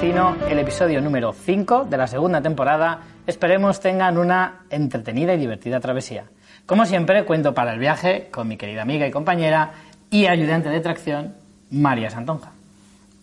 [0.00, 3.00] destino, el episodio número 5 de la segunda temporada.
[3.26, 6.24] Esperemos tengan una entretenida y divertida travesía.
[6.64, 9.72] Como siempre, cuento para el viaje con mi querida amiga y compañera
[10.08, 11.34] y ayudante de tracción,
[11.70, 12.50] María Santonja.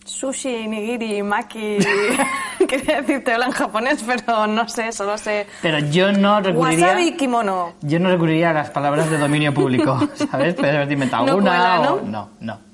[0.05, 1.79] Sushi, nigiri, maki.
[2.69, 5.47] Quería decirte hola en japonés, pero no sé, solo sé.
[5.63, 6.85] Pero yo no recurriría.
[6.85, 7.73] Wasabi kimono.
[7.81, 9.97] Yo no recurriría a las palabras de dominio público,
[10.29, 10.53] ¿sabes?
[10.53, 11.93] Puedes haberte inventado No una cuela, ¿no?
[11.93, 12.01] o.
[12.03, 12.66] No, no.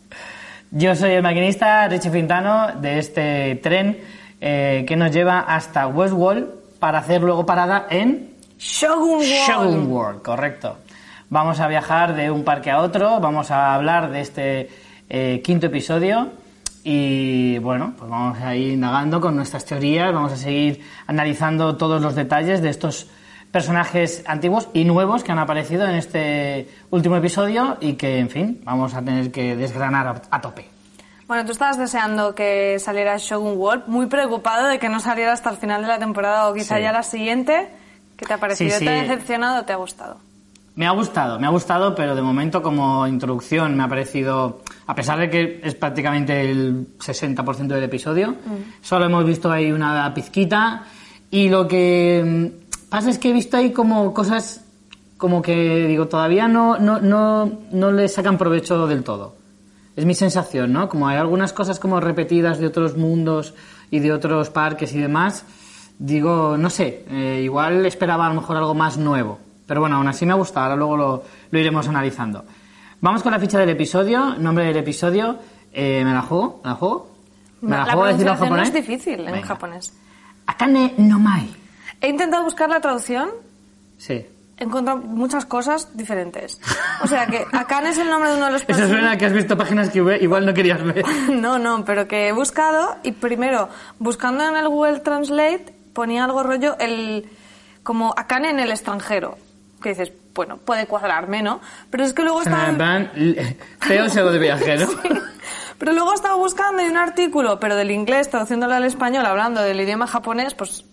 [0.76, 4.00] Yo soy el maquinista Richie Fintano de este tren
[4.42, 9.48] eh, que nos lleva hasta Westwall para hacer luego parada en Shogun World.
[9.48, 10.78] Shogun World, correcto.
[11.30, 14.70] Vamos a viajar de un parque a otro, vamos a hablar de este
[15.12, 16.32] eh, quinto episodio
[16.84, 22.02] y bueno, pues vamos a ir indagando con nuestras teorías, vamos a seguir analizando todos
[22.02, 23.12] los detalles de estos
[23.54, 28.60] personajes antiguos y nuevos que han aparecido en este último episodio y que, en fin,
[28.64, 30.66] vamos a tener que desgranar a, tope.
[31.28, 35.52] Bueno, tú estabas deseando que saliera Shogun World, muy preocupado de que no saliera hasta
[35.52, 36.82] el final de la temporada o quizá Sí.
[36.82, 37.70] ya la siguiente.
[38.18, 38.72] ¿Qué te ha parecido?
[38.72, 38.86] Sí, sí.
[38.86, 40.18] ¿Te ha decepcionado o te ha gustado?
[40.76, 44.96] Me ha gustado, me ha gustado, pero de momento como introducción me ha parecido, a
[44.96, 48.36] pesar de que es prácticamente el 60% del episodio,
[48.82, 50.86] solo hemos visto ahí una pizquita
[51.30, 52.63] y lo que mm,
[52.94, 54.64] pasa es que he visto ahí como cosas
[55.18, 59.36] como que digo, todavía no, no, no, no le sacan provecho del todo.
[59.96, 60.90] Es mi sensación, ¿no?
[60.90, 63.56] Como hay algunas cosas como repetidas de otros mundos
[63.90, 65.44] y de otros parques y demás,
[65.98, 69.40] digo, no sé, eh, igual esperaba a lo mejor algo más nuevo.
[69.66, 72.46] Pero bueno, aún así me ha gustado, ahora luego lo, lo iremos analizando.
[73.02, 75.40] Vamos con la ficha del episodio, nombre del episodio,
[75.74, 76.62] eh, ¿me la juego?
[76.64, 77.08] ¿Me la juego?
[77.62, 78.68] ¿Me la, juego a decirlo en pronunciación no japonés?
[78.68, 79.48] es difícil en Venga.
[79.48, 79.94] japonés.
[80.46, 81.63] Akane no mai.
[82.04, 83.30] He intentado buscar la traducción,
[83.98, 84.26] Sí.
[84.58, 86.60] he encontrado muchas cosas diferentes.
[87.02, 88.94] O sea que Akane es el nombre de uno de los Eso personajes.
[88.98, 91.04] suena a que has visto páginas que igual no querías ver.
[91.32, 93.70] No, no, pero que he buscado y primero,
[94.00, 97.30] buscando en el Google Translate, ponía algo rollo el
[97.84, 99.38] como Akane en el extranjero.
[99.82, 101.62] Que dices, bueno, puede cuadrarme, ¿no?
[101.90, 102.68] Pero es que luego estaba...
[103.16, 104.88] L- feo se de viajero.
[105.78, 109.80] Pero luego estaba buscando y un artículo, pero del inglés, traduciéndolo al español, hablando del
[109.82, 110.86] idioma japonés, pues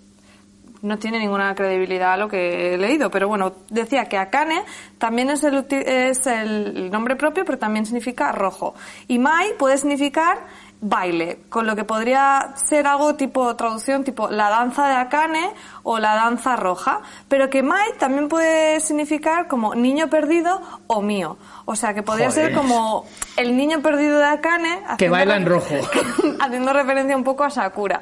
[0.83, 3.11] no tiene ninguna credibilidad lo que he leído.
[3.11, 4.63] Pero bueno, decía que Akane
[4.99, 8.75] también es el, es el nombre propio, pero también significa rojo.
[9.09, 10.39] Y Mai puede significar
[10.83, 15.51] baile, con lo que podría ser algo tipo traducción, tipo la danza de Akane
[15.83, 17.01] o la danza roja.
[17.29, 21.37] Pero que Mai también puede significar como niño perdido o mío.
[21.67, 22.47] O sea, que podría Joder.
[22.47, 23.05] ser como
[23.37, 24.83] el niño perdido de Akane.
[24.99, 25.75] Que baila en rojo.
[26.41, 28.01] haciendo referencia un poco a Sakura.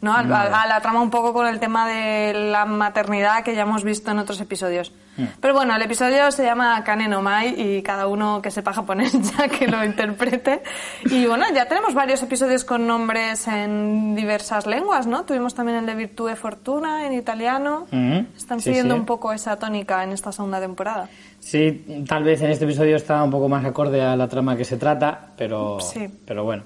[0.00, 0.12] ¿No?
[0.12, 3.62] A, a- a la trama un poco con el tema de la maternidad que ya
[3.62, 4.92] hemos visto en otros episodios.
[5.16, 5.24] Hmm.
[5.40, 9.12] Pero bueno, el episodio se llama Kane no Mai y cada uno que sepa japonés
[9.38, 10.62] ya que lo interprete.
[11.06, 15.24] Y bueno, ya tenemos varios episodios con nombres en diversas lenguas, ¿no?
[15.24, 17.86] Tuvimos también el de Virtue Fortuna en italiano.
[17.90, 18.26] Ujú.
[18.36, 19.00] Están Sí, siguiendo sí.
[19.00, 21.08] un poco esa tónica en esta segunda temporada.
[21.40, 24.64] Sí, tal vez en este episodio está un poco más acorde a la trama que
[24.64, 26.06] se trata, pero, Sí.
[26.26, 26.64] pero bueno.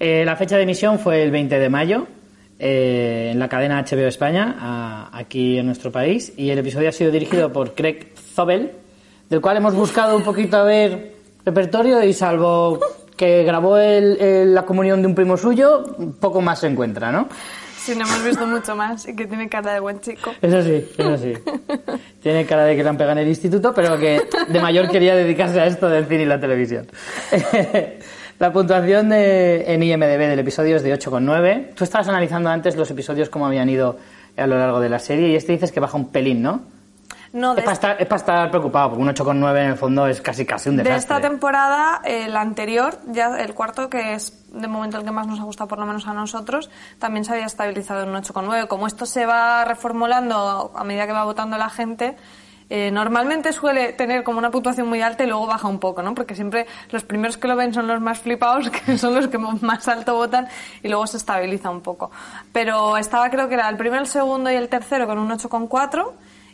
[0.00, 2.06] Eh, la fecha de emisión fue el 20 de mayo
[2.58, 6.92] eh, en la cadena HBO España, a- aquí en nuestro país, y el episodio ha
[6.92, 8.72] sido dirigido por Craig Zobel,
[9.30, 11.12] del cual hemos buscado un poquito a ver
[11.44, 12.80] repertorio y salvo
[13.16, 15.84] que grabó el- el- la comunión de un primo suyo,
[16.20, 17.28] poco más se encuentra, ¿no?
[17.76, 20.32] Sí, no hemos visto mucho más y que tiene cara de buen chico.
[20.40, 21.34] Eso sí, eso sí.
[22.22, 25.14] Tiene cara de que le han pegado en el instituto, pero que de mayor quería
[25.14, 26.86] dedicarse a esto del cine y la televisión.
[28.38, 31.74] La puntuación de, en IMDB del episodio es de 8,9.
[31.74, 33.98] Tú estabas analizando antes los episodios cómo habían ido
[34.36, 36.62] a lo largo de la serie y este dices que baja un pelín, ¿no?
[37.32, 40.06] No, Es de, para, estar, es para estar preocupado, porque un 8,9 en el fondo
[40.06, 41.16] es casi casi un de desastre.
[41.16, 45.40] esta temporada, el anterior, ya el cuarto, que es de momento el que más nos
[45.40, 46.70] ha gustado, por lo menos a nosotros,
[47.00, 48.68] también se había estabilizado en un 8,9.
[48.68, 52.16] Como esto se va reformulando a medida que va votando la gente,
[52.70, 56.14] eh, normalmente suele tener como una puntuación muy alta y luego baja un poco, ¿no?
[56.14, 59.38] Porque siempre los primeros que lo ven son los más flipados, que son los que
[59.38, 60.48] más alto votan
[60.82, 62.10] y luego se estabiliza un poco.
[62.52, 66.10] Pero estaba creo que era el primero, el segundo y el tercero con un 8,4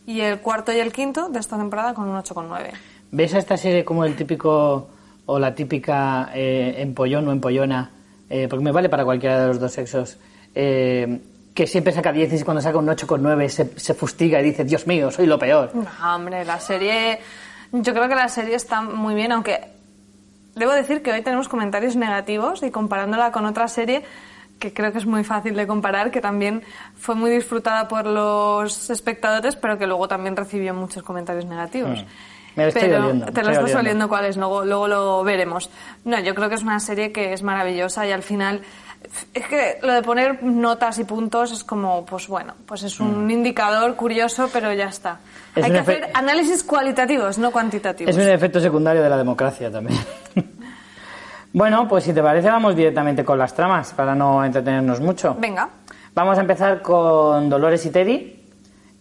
[0.06, 2.70] y el cuarto y el quinto de esta temporada con un 8,9.
[3.12, 4.88] ¿Ves a esta serie como el típico
[5.26, 7.90] o la típica eh, empollón o empollona?
[8.30, 10.16] eh, porque me vale para cualquiera de los dos sexos.
[11.60, 14.86] Que siempre saca 10 y cuando saca un 8,9 se, se fustiga y dice, Dios
[14.86, 15.70] mío, soy lo peor.
[15.74, 17.18] No, hombre, la serie.
[17.70, 19.60] Yo creo que la serie está muy bien, aunque
[20.54, 24.02] debo decir que hoy tenemos comentarios negativos y comparándola con otra serie
[24.58, 26.62] que creo que es muy fácil de comparar, que también
[26.94, 32.02] fue muy disfrutada por los espectadores, pero que luego también recibió muchos comentarios negativos.
[32.02, 32.56] Mm.
[32.56, 35.70] Me lo estoy pero oliendo, te estoy lo estás oliendo cuáles, luego, luego lo veremos.
[36.04, 38.62] No, yo creo que es una serie que es maravillosa y al final
[39.34, 43.30] es que lo de poner notas y puntos es como, pues bueno, pues es un
[43.30, 45.14] indicador curioso, pero ya está.
[45.14, 45.58] Mm.
[45.58, 48.16] Es Hay que hacer análisis cualitativos, no cuantitativos.
[48.16, 49.98] Es un efecto secundario de la democracia también.
[51.52, 55.36] bueno, pues si te parece vamos directamente con las tramas para no entretenernos mucho.
[55.38, 55.68] Venga.
[56.14, 58.36] Vamos a empezar con Dolores y Teddy.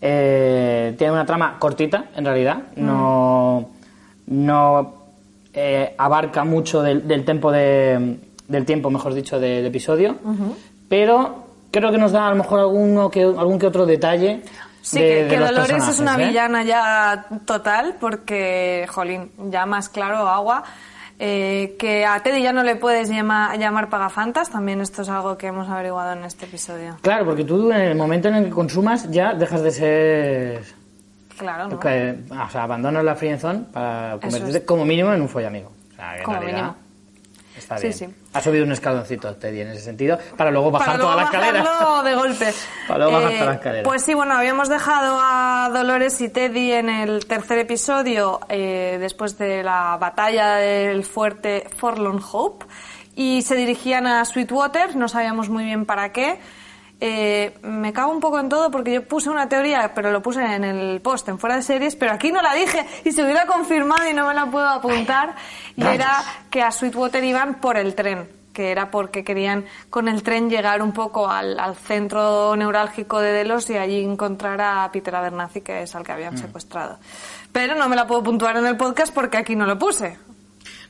[0.01, 2.57] Eh, tiene una trama cortita, en realidad.
[2.77, 3.69] No,
[4.27, 4.93] no
[5.53, 8.17] eh, abarca mucho del, del tiempo de,
[8.49, 10.17] del tiempo, mejor dicho, del episodio.
[10.89, 14.41] Pero creo que nos da a lo mejor alguno que, algún que otro detalle.
[14.81, 16.27] Sí, de- que, de que los Dolores es una ¿eh?
[16.27, 20.63] villana ya total, porque, jolín, ya más claro, agua.
[21.21, 25.37] Eh, que a Teddy ya no le puedes llama- llamar pagafantas, también esto es algo
[25.37, 26.95] que hemos averiguado en este episodio.
[27.01, 30.63] Claro, porque tú en el momento en el que consumas ya dejas de ser...
[31.37, 31.79] Claro, ¿no?
[31.79, 34.63] que- o sea, abandonas la friendzone para convertirte es.
[34.63, 35.71] como mínimo en un follamigo.
[35.91, 36.75] O sea, que Como mínimo.
[37.59, 37.93] Está Sí, bien.
[37.93, 38.07] sí.
[38.33, 41.37] Ha subido un escaloncito Teddy en ese sentido para luego bajar Para toda la luego
[41.37, 42.03] escalera.
[42.03, 42.53] de golpe.
[42.87, 43.83] Para luego bajar Eh, toda la escalera.
[43.83, 49.37] Pues sí, bueno, habíamos dejado a Dolores y Teddy en el tercer episodio eh, después
[49.37, 52.65] de la batalla del fuerte Forlorn Hope
[53.15, 56.39] y se dirigían a Sweetwater, no sabíamos muy bien para qué.
[57.01, 60.43] Eh, me cago un poco en todo porque yo puse una teoría, pero lo puse
[60.43, 63.45] en el post, en fuera de series, pero aquí no la dije y se hubiera
[63.45, 65.35] confirmado y no me la puedo apuntar.
[65.77, 65.95] Y Rayos.
[65.95, 70.49] era que a Sweetwater iban por el tren, que era porque querían con el tren
[70.49, 75.61] llegar un poco al, al centro neurálgico de Delos y allí encontrar a Peter Abernathy,
[75.61, 76.15] que es al que Mm.
[76.15, 76.99] habían secuestrado.
[77.53, 80.17] Pero no me la puedo puntuar en el podcast porque aquí no lo puse.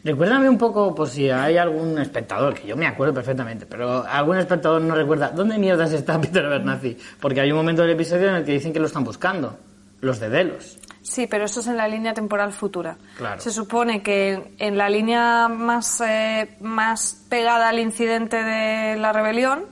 [0.04, 4.38] Recuérdame un poco, por si hay algún espectador, que yo me acuerdo perfectamente, pero algún
[4.38, 6.98] espectador no recuerda, ¿dónde mierdas está Peter Abernathy?
[7.20, 9.58] Porque hay un momento del episodio en el que dicen que lo están buscando,
[10.02, 10.78] los de Delos.
[11.02, 12.98] Sí, pero eso es en la línea temporal futura.
[13.18, 13.42] Claro.
[13.42, 19.66] Se supone que en la línea más, eh, más pegada al incidente de la rebelión,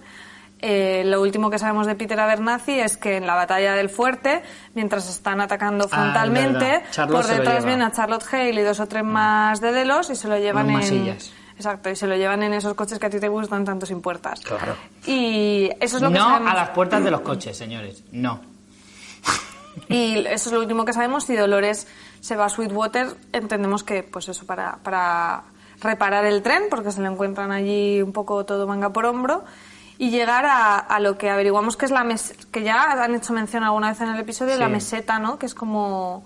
[0.59, 4.41] eh, lo último que sabemos de Peter Abernathy es que en la batalla del fuerte,
[4.73, 7.61] mientras están atacando Ah, frontalmente, por detrás lleva.
[7.61, 7.65] Mm.
[7.65, 10.69] viene a Charlotte Hale y dos o tres más de Delos y se lo llevan
[10.69, 11.17] en...
[11.55, 13.99] Exacto, y se lo llevan en esos coches que a ti te gustan tanto sin
[13.99, 14.41] puertas.
[14.41, 14.75] Claro.
[15.07, 16.51] Y eso es lo que no sabemos.
[16.51, 18.39] a las puertas de los coches, señores, no.
[19.89, 21.25] Y eso es lo último que sabemos.
[21.25, 21.87] Si Dolores
[22.19, 25.43] se va a Sweetwater, entendemos que, pues eso, para, para
[25.81, 29.43] reparar el tren, porque se lo encuentran allí un poco todo manga por hombro,
[29.97, 33.33] y llegar a, a lo que averiguamos que es la mes que ya han hecho
[33.33, 34.59] mención alguna vez en el episodio, Sí.
[34.59, 35.37] la meseta, ¿no?
[35.39, 36.25] Que es como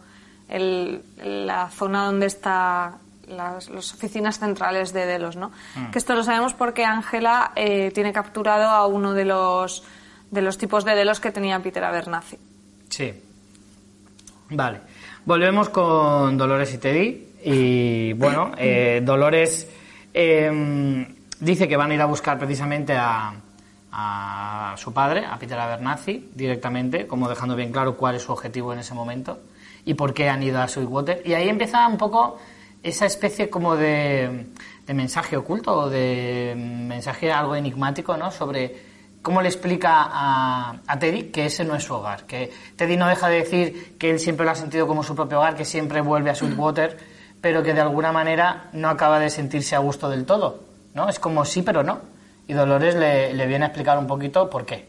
[0.50, 2.94] el- la zona donde está
[3.28, 5.52] las, las oficinas centrales de Delos, ¿no?
[5.76, 5.92] Mm.
[5.92, 9.84] Que esto lo sabemos porque Ángela eh, tiene capturado a uno de los
[10.32, 12.38] de los tipos de Delos que tenía Peter Abernathy.
[12.90, 13.14] Sí.
[14.50, 14.82] Vale.
[15.26, 17.28] Volvemos con Dolores y Teddy.
[17.44, 19.68] Y bueno, eh, Dolores
[20.14, 21.08] eh,
[21.40, 23.34] dice que van a ir a buscar precisamente a,
[23.92, 28.72] a su padre, a Peter Abernathy, directamente, como dejando bien claro cuál es su objetivo
[28.74, 29.40] en ese momento
[29.86, 31.22] y por qué han ido a Sweetwater.
[31.26, 32.38] Y ahí empieza un poco
[32.84, 34.48] esa especie como de,
[34.88, 38.32] mensaje oculto o de mensaje algo enigmático, ¿no?
[38.32, 42.26] Sobre cómo le explica a, a Teddy que ese no es su hogar.
[42.26, 45.40] Que Teddy no deja de decir que él siempre lo ha sentido como su propio
[45.40, 46.98] hogar, que siempre vuelve a Sweetwater,
[47.40, 51.10] pero que de alguna manera no acaba de sentirse a gusto del todo, ¿no?
[51.10, 52.11] Es como sí, pero no.
[52.52, 54.86] Y Dolores le, le viene a explicar un poquito por qué.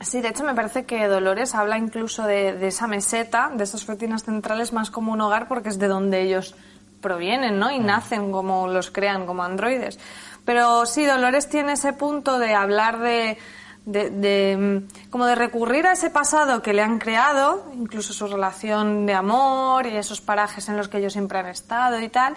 [0.00, 3.88] Sí, de hecho me parece que Dolores habla incluso de, de esa meseta, de esas
[3.88, 6.56] oficinas centrales, más como un hogar porque es de donde ellos
[7.00, 7.70] provienen, ¿no?
[7.70, 10.00] Y nacen como los crean, como androides.
[10.44, 13.38] Pero sí, Dolores tiene ese punto de hablar de,
[13.86, 18.26] de, de, mm, como de recurrir a ese pasado que le han creado, incluso su
[18.26, 22.34] relación de amor y esos parajes en los que ellos siempre han estado y tal.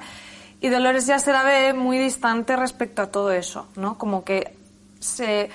[0.59, 3.97] Y Dolores ya se la ve muy distante respecto a todo eso, ¿no?
[3.97, 4.57] Como que
[4.99, 5.49] se,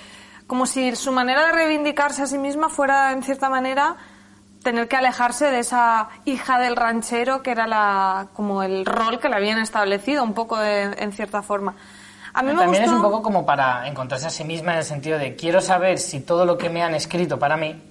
[0.47, 3.97] como si su manera de reivindicarse a sí misma fuera, en cierta manera,
[4.63, 9.29] tener que alejarse de esa hija del ranchero que era la, como el rol que
[9.29, 11.75] le habían establecido, un poco de- en cierta forma.
[12.35, 14.85] A mí me También es un poco como para encontrarse a sí misma en el
[14.85, 17.83] sentido de quiero saber si todo lo que me han escrito para mí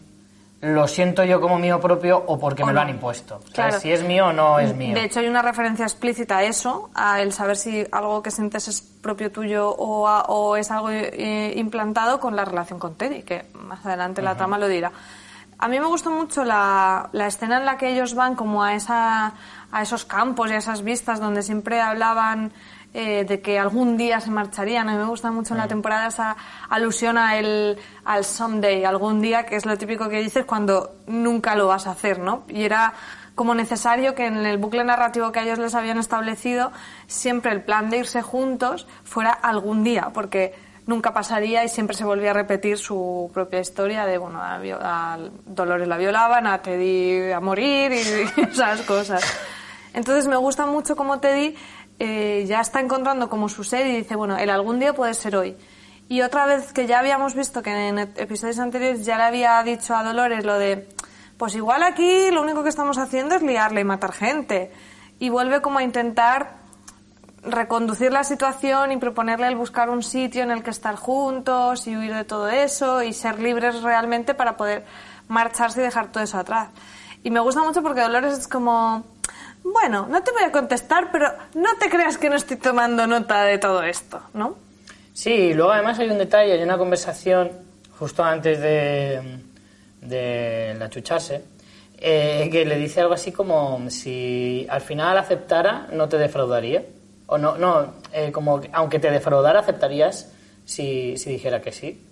[0.61, 2.81] lo siento yo como mío propio o porque O me lo no.
[2.83, 3.37] han impuesto.
[3.37, 3.79] O sea, Claro.
[3.79, 4.93] si es mío o no es mío.
[4.93, 8.67] De hecho, hay una referencia explícita a eso, a el saber si algo que sientes
[8.67, 13.23] es propio tuyo o, a- o es algo eh, implantado con la relación con Teddy,
[13.23, 14.91] que más adelante la trama lo dirá.
[15.57, 18.73] A mí me gustó mucho la, la escena en la que ellos van como a,
[18.75, 19.33] esa,
[19.71, 22.51] a esos campos y a esas vistas donde siempre hablaban
[22.93, 24.89] eh, de que algún día se marcharían.
[24.89, 26.35] A mí me gusta mucho en la temporada esa
[26.69, 31.55] alusión a el, al someday, algún día, que es lo típico que dices cuando nunca
[31.55, 32.43] lo vas a hacer, ¿no?
[32.49, 32.93] Y era
[33.35, 36.71] como necesario que en el bucle narrativo que ellos les habían establecido,
[37.07, 40.53] siempre el plan de irse juntos fuera algún día, porque
[40.85, 45.87] nunca pasaría y siempre se volvía a repetir su propia historia de, bueno, a, Dolores
[45.87, 49.23] la violaban, a Teddy a morir y esas cosas.
[49.93, 51.55] Entonces me gusta mucho como Teddy
[52.03, 55.35] eh, ya está encontrando como su ser y dice, bueno, el algún día puede ser
[55.35, 55.55] hoy.
[56.09, 59.95] Y otra vez que ya habíamos visto que en episodios anteriores ya le había dicho
[59.95, 60.89] a Dolores lo de,
[61.37, 64.71] pues igual aquí lo único que estamos haciendo es liarle y matar gente.
[65.19, 66.55] Y vuelve como a intentar
[67.43, 71.95] reconducir la situación y proponerle el buscar un sitio en el que estar juntos y
[71.95, 74.85] huir de todo eso y ser libres realmente para poder
[75.27, 76.69] marcharse y dejar todo eso atrás.
[77.21, 79.03] Y me gusta mucho porque Dolores es como,
[79.63, 83.43] bueno, no te voy a contestar, pero no te creas que no estoy tomando nota
[83.43, 84.55] de todo esto, ¿no?
[85.13, 87.51] Sí, y luego además hay un detalle, hay una conversación
[87.99, 89.21] justo antes de,
[90.01, 91.43] de la chucharse,
[91.97, 96.83] eh, que le dice algo así como si al final aceptara, no te defraudaría.
[97.27, 100.31] O no, no, eh, como que aunque te defraudara, aceptarías
[100.65, 102.03] si, si dijera que sí.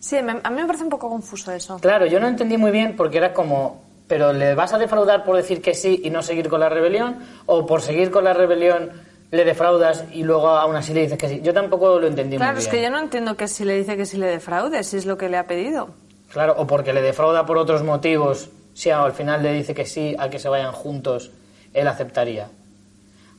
[0.00, 1.78] Sí, me- a mí me parece un poco confuso eso.
[1.78, 5.36] Claro, yo no entendí muy bien porque era como, pero ¿le vas a defraudar por
[5.36, 7.18] decir que sí y no seguir con la rebelión?
[7.46, 8.90] ¿O por seguir con la rebelión
[9.30, 11.40] le defraudas y luego aún así le dices que sí?
[11.44, 12.76] Yo tampoco lo entendí Claro, muy es bien.
[12.76, 15.16] que yo no entiendo que si le dice que si le defraude, si es lo
[15.16, 15.90] que le ha pedido.
[16.32, 20.16] Claro, o porque le defrauda por otros motivos, si al final le dice que sí
[20.18, 21.30] a que se vayan juntos,
[21.72, 22.48] él aceptaría.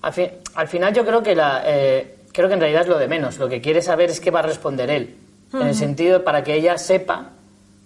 [0.01, 2.97] Al, fin- al final yo creo que la, eh, creo que en realidad es lo
[2.97, 3.37] de menos.
[3.39, 5.17] Lo que quiere saber es qué va a responder él.
[5.53, 7.31] En el sentido para que ella sepa,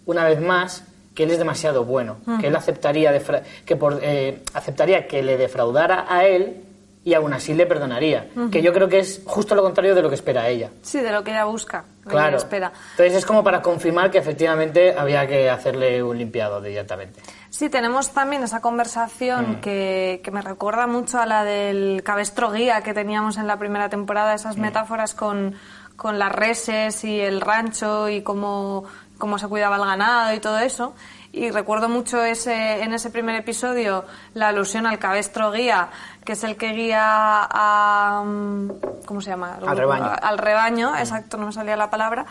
[0.05, 0.83] una vez más,
[1.15, 2.17] que él es demasiado bueno.
[2.39, 6.61] Que él aceptaría, defra- que por, eh, aceptaría que le defraudara a él
[7.03, 8.27] y aún así le perdonaría.
[8.51, 10.69] Que yo creo que es justo lo contrario de lo que espera ella.
[10.81, 12.37] Sí, de lo que ella busca, lo que Claro.
[12.37, 12.71] espera.
[12.91, 17.21] Entonces es como para confirmar que efectivamente había que hacerle un limpiado directamente.
[17.51, 18.61] Sí, tenemos también esa Mm.
[18.61, 23.57] conversación que, que me recuerda mucho a la del cabestro guía que teníamos en la
[23.57, 24.35] primera temporada, Mm.
[24.35, 25.53] esas metáforas con,
[25.95, 28.83] con las reses y el rancho y cómo,
[29.17, 30.93] cómo se cuidaba el ganado y todo eso.
[31.31, 35.89] Y recuerdo mucho ese, en ese primer episodio la alusión al cabestro guía,
[36.23, 38.23] que es el que guía a...
[38.25, 38.69] mm,
[39.05, 39.57] ¿Cómo se llama?
[39.67, 40.11] Al rebaño.
[40.21, 42.25] Al rebaño, exacto, no me salía la palabra.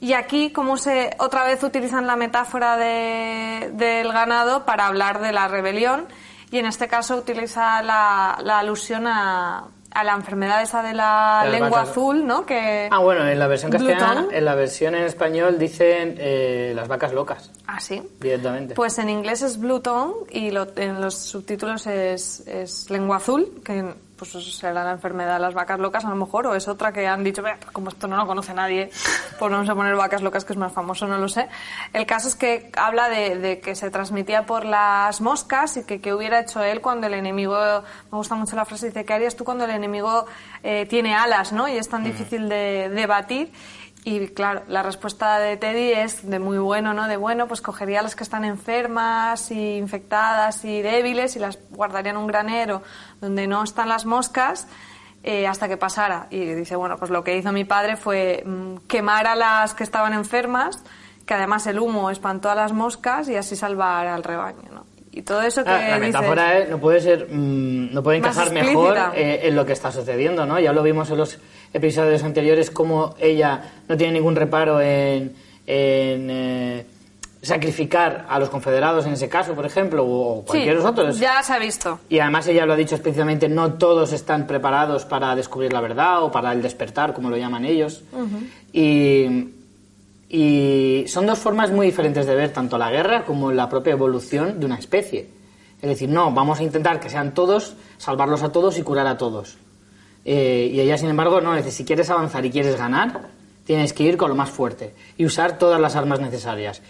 [0.00, 5.32] Y aquí, como se otra vez utilizan la metáfora de- del ganado para hablar de
[5.32, 6.06] la rebelión,
[6.50, 11.44] y en este caso utiliza la, la alusión a, a la enfermedad esa de la
[11.50, 11.90] lengua vacas.
[11.90, 12.46] azul, ¿no?
[12.46, 16.86] Que Ah, bueno, en la versión castellana, en la versión en español dicen eh, las
[16.88, 18.00] vacas locas, Ah, sí.
[18.20, 18.74] directamente.
[18.74, 23.60] Pues en inglés es blue tongue y lo- en los subtítulos es, es lengua azul,
[23.64, 26.68] que pues eso será la enfermedad de las vacas locas a lo mejor, o es
[26.68, 28.90] otra que han dicho, "Bah, como esto no lo conoce nadie,
[29.38, 31.48] pues vamos a poner vacas locas que es más famoso, no lo sé.
[31.94, 36.02] El caso es que habla de, de que se transmitía por las moscas y que
[36.02, 37.56] qué hubiera hecho él cuando el enemigo,
[38.12, 40.26] me gusta mucho la frase, dice, ¿qué harías tú cuando el enemigo
[40.62, 41.66] eh, tiene alas, ¿no?
[41.68, 43.50] Y es tan difícil de, de batir.
[44.04, 47.06] Y claro, la respuesta de Teddy es de muy bueno, ¿no?
[47.06, 51.58] De bueno, pues cogería a las que están enfermas y infectadas y débiles y las
[51.70, 52.82] guardaría en un granero
[53.20, 54.66] donde no están las moscas
[55.22, 56.28] eh, hasta que pasara.
[56.30, 59.84] Y dice, bueno, pues lo que hizo mi padre fue mm, quemar a las que
[59.84, 60.82] estaban enfermas,
[61.26, 64.86] que además el humo espantó a las moscas y así salvar al rebaño, ¿no?
[65.12, 68.18] Y todo eso que Ah, la dices- metáfora es- no puede ser, mm, no puede
[68.18, 70.58] encajar mejor eh, en lo que está sucediendo, ¿no?
[70.58, 71.38] Ya lo vimos en los
[71.72, 75.34] episodios anteriores cómo ella no tiene ningún reparo en,
[75.66, 76.86] en, eh,
[77.42, 81.10] sacrificar a los confederados en ese caso, por ejemplo, o Sí, cualquier otro.
[81.12, 82.00] ya se ha visto.
[82.08, 86.22] Y además ella lo ha dicho especialmente, no todos están preparados para descubrir la verdad
[86.22, 88.02] o para el despertar, como lo llaman ellos.
[88.72, 89.48] y,
[90.28, 94.60] Y son dos formas muy diferentes de ver tanto la guerra como la propia evolución
[94.60, 95.28] de una especie.
[95.82, 99.16] Es decir, no, vamos a intentar que sean todos, salvarlos a todos y curar a
[99.16, 99.56] todos.
[100.24, 103.28] Eh, y ella, sin embargo, no, dice, si quieres avanzar y quieres ganar,
[103.64, 106.82] tienes que ir con lo más fuerte y usar todas las armas necesarias.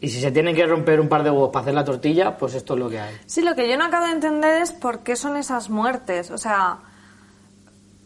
[0.00, 2.54] Y si se tiene que romper un par de huevos para hacer la tortilla, pues
[2.54, 3.14] esto es lo que hay.
[3.26, 6.30] Sí, lo que yo no acabo de entender es por qué son esas muertes.
[6.30, 6.78] O sea,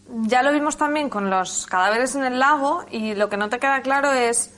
[0.09, 3.59] ya lo vimos también con los cadáveres en el lago y lo que no te
[3.59, 4.52] queda claro es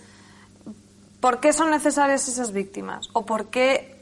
[1.21, 3.96] por qué son necesarias esas víctimas o por qué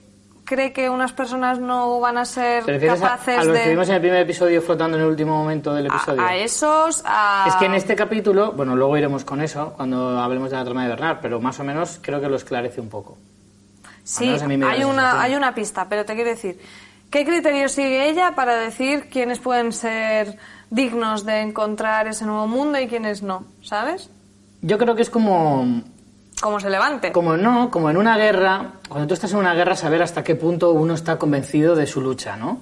[0.45, 3.63] cree que unas personas no van a ser ¿Te refieres a- capaces a, los de...
[3.65, 6.21] que vimos en el primer episodio flotando en el último momento del episodio?
[6.23, 7.45] a, a esos, a...
[7.49, 10.83] Es que en este capítulo, bueno, luego iremos con eso cuando hablemos de la trama
[10.85, 13.17] de Bernard, pero más o menos creo que lo esclarece un poco.
[14.03, 16.61] Sí, hay una, hay una pista, pero te quiero decir,
[17.11, 20.37] ¿qué criterios sigue ella para decir quiénes pueden ser
[20.71, 23.45] dignos de encontrar ese nuevo mundo y quiénes no?
[23.63, 24.11] ¿Sabes?
[24.61, 25.83] Yo creo que es como,
[26.45, 27.11] Cómo se levante.
[27.11, 30.35] como no, como en una guerra, cuando tú estás en una guerra, saber hasta qué
[30.35, 32.61] punto uno está convencido de su lucha, ¿no?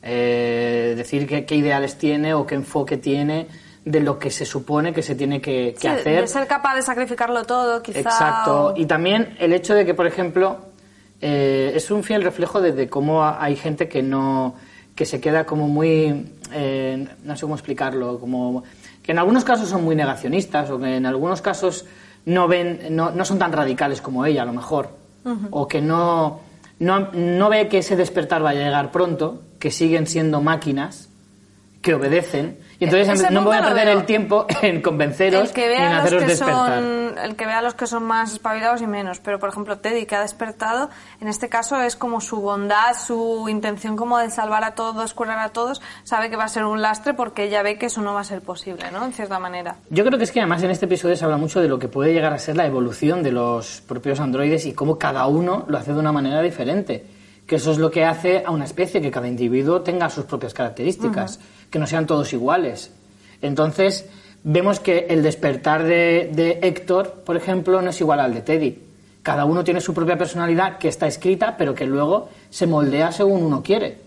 [0.00, 3.48] Eh, decir qué, qué ideales tiene o qué enfoque tiene
[3.84, 6.20] de lo que se supone que se tiene que, que Sí, hacer.
[6.20, 7.98] de ser capaz de sacrificarlo todo, quizá.
[7.98, 8.66] Exacto.
[8.66, 10.58] o- Y también el hecho de que, por ejemplo,
[11.20, 14.54] eh, es un fiel reflejo de, de cómo ha- hay gente que no
[14.94, 18.62] que se queda como muy eh, no sé cómo explicarlo como
[19.02, 21.84] que en algunos casos son muy negacionistas o que en algunos casos
[22.26, 24.90] no ven no, no son tan radicales como ella a lo mejor.
[25.50, 26.40] O que no,
[26.78, 31.05] no no ve que ese despertar va a llegar pronto que siguen siendo máquinas
[31.82, 32.58] que obedecen.
[32.78, 35.80] Y entonces Ese no voy a perder el tiempo en convenceros el que ni en
[35.80, 36.78] vea los haceros que despertar.
[36.78, 39.20] son el que vea a los que son más espabilados y menos.
[39.20, 40.90] Pero por ejemplo Teddy que ha despertado
[41.20, 45.38] en este caso es como su bondad su intención como de salvar a todos curar
[45.38, 48.12] a todos sabe que va a ser un lastre porque ella ve que eso no
[48.12, 49.76] va a ser posible no en cierta manera.
[49.88, 51.88] Yo creo que es que además en este episodio se habla mucho de lo que
[51.88, 55.78] puede llegar a ser la evolución de los propios androides y cómo cada uno lo
[55.78, 57.15] hace de una manera diferente.
[57.46, 60.52] Que eso es lo que hace a una especie, que cada individuo tenga sus propias
[60.52, 61.38] características,
[61.70, 62.90] que no sean todos iguales.
[63.40, 64.06] Entonces,
[64.42, 68.82] vemos que el despertar de, de Héctor, por ejemplo, no es igual al de Teddy.
[69.22, 73.42] Cada uno tiene su propia personalidad que está escrita, pero que luego se moldea según
[73.42, 73.98] uno quiere.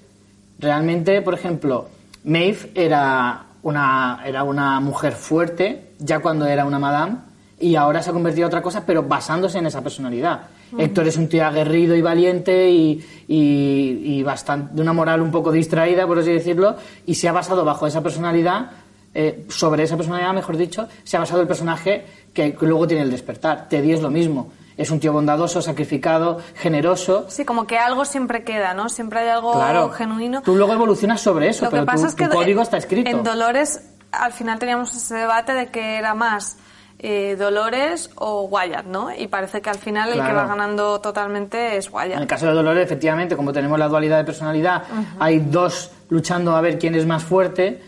[0.59, 1.87] Realmente, por ejemplo,
[2.23, 7.17] Maeve era una, era una mujer fuerte ya cuando era una madame
[7.59, 10.41] y ahora se ha convertido en otra cosa, pero basándose en esa personalidad.
[10.77, 15.31] Héctor es un tío aguerrido y valiente y, y, y bastante, de una moral un
[15.31, 18.71] poco distraída, por así decirlo, y se ha basado bajo esa personalidad,
[19.13, 23.11] eh, sobre esa personalidad, mejor dicho, se ha basado el personaje que, luego tiene el
[23.11, 23.67] despertar.
[23.67, 24.51] Teddy es lo mismo.
[24.77, 29.27] Es un tío bondadoso, sacrificado, generoso, sí como que algo siempre queda no siempre hay
[29.27, 29.89] algo Claro.
[29.89, 32.61] genuino Tú luego evolucionas sobre eso, Lo pero que pasa tu, es que tu código
[32.61, 33.09] está escrito.
[33.09, 33.81] En Dolores,
[34.13, 36.57] al final teníamos ese debate de que era más
[36.99, 39.09] eh, Dolores o Wyatt, ¿no?
[39.15, 42.19] Y parece que al final el que va ganando totalmente es En Wyatt.
[42.21, 44.83] el caso de Dolores, efectivamente, como tenemos la dualidad de personalidad,
[45.19, 47.81] hay dos luchando a ver quién es más fuerte.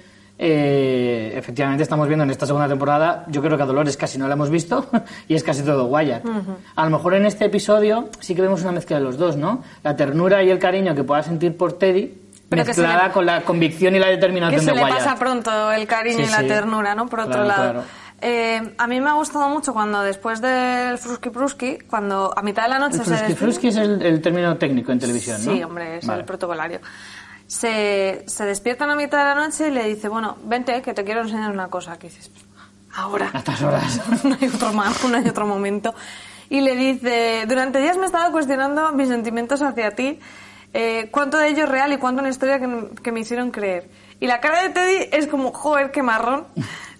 [0.43, 4.27] eh, efectivamente, estamos viendo en esta segunda temporada, yo creo que a Dolores casi no
[4.27, 4.87] la hemos visto
[5.27, 6.23] y es casi todo Wyatt.
[6.75, 9.63] A lo mejor en este episodio sí que vemos una mezcla de los dos, ¿no?
[9.83, 12.11] La ternura y el cariño que pueda sentir por Teddy,
[12.49, 14.97] Pero que mezclada le- con la convicción y la Que determinación se de le Wyatt.
[14.97, 16.47] pasa pronto el cariño Sí, y la sí.
[16.47, 17.07] ternura, ¿no?
[17.07, 17.63] Por otro Claro, lado.
[17.73, 17.83] claro.
[18.23, 22.63] Eh, a mí me ha gustado mucho cuando después del Fruski Pruski, cuando a mitad
[22.63, 25.51] de la noche El se fruski, es el, el término técnico en televisión, ¿no?
[25.51, 26.19] Sí, hombre, es Vale.
[26.19, 26.79] el protocolario.
[27.47, 31.03] Se, se despiertan a mitad de la noche y le dice, bueno, vente, que te
[31.03, 31.97] quiero enseñar una cosa.
[31.97, 32.29] Que dices,
[32.93, 33.31] ahora.
[33.33, 34.01] A estas horas.
[34.23, 35.95] no hay otro más, no hay otro momento.
[36.49, 40.19] Y le dice, durante días me he estado cuestionando mis sentimientos hacia ti,
[40.73, 43.89] eh, cuánto de ello es real y cuánto una historia que, que me hicieron creer.
[44.19, 46.45] Y la cara de Teddy es como, joder, qué marrón.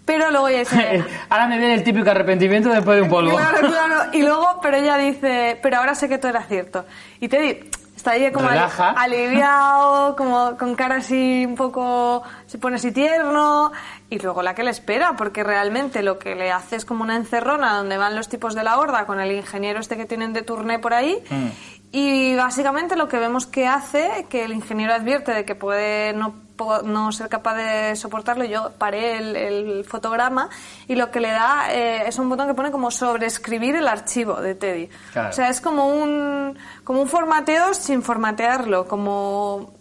[0.05, 3.37] Pero luego ella dice, Ahora me viene el típico arrepentimiento después de un polvo.
[3.37, 3.95] Claro, claro.
[4.13, 6.85] Y luego, pero ella dice, pero ahora sé que todo era cierto.
[7.19, 8.89] Y Teddy está ahí como Relaja.
[8.97, 13.71] aliviado, como con cara así un poco, se pone así tierno.
[14.09, 17.15] Y luego la que le espera, porque realmente lo que le hace es como una
[17.15, 20.41] encerrona donde van los tipos de la horda con el ingeniero este que tienen de
[20.41, 21.23] turné por ahí.
[21.29, 21.47] Mm.
[21.93, 26.35] Y básicamente lo que vemos que hace, que el ingeniero advierte de que puede no,
[26.83, 30.49] no ser capaz de soportarlo, yo paré el, el fotograma
[30.87, 34.35] y lo que le da eh, es un botón que pone como sobreescribir el archivo
[34.41, 34.89] de Teddy.
[35.13, 35.29] Claro.
[35.29, 39.71] O sea, es como un, como un formateo sin formatearlo, como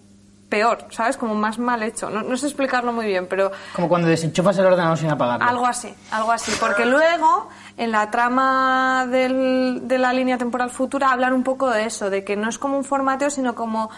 [0.49, 1.17] peor, ¿sabes?
[1.17, 2.11] Como más mal hecho.
[2.11, 5.47] No, no sé explicarlo muy bien, pero Como cuando desenchufas el ordenador sin apagarlo.
[5.49, 6.51] algo así, algo así.
[6.59, 11.85] Porque luego, en la trama del- de la línea temporal futura, hablan un poco de
[11.85, 13.91] eso, de que no es como un formateo, sino como,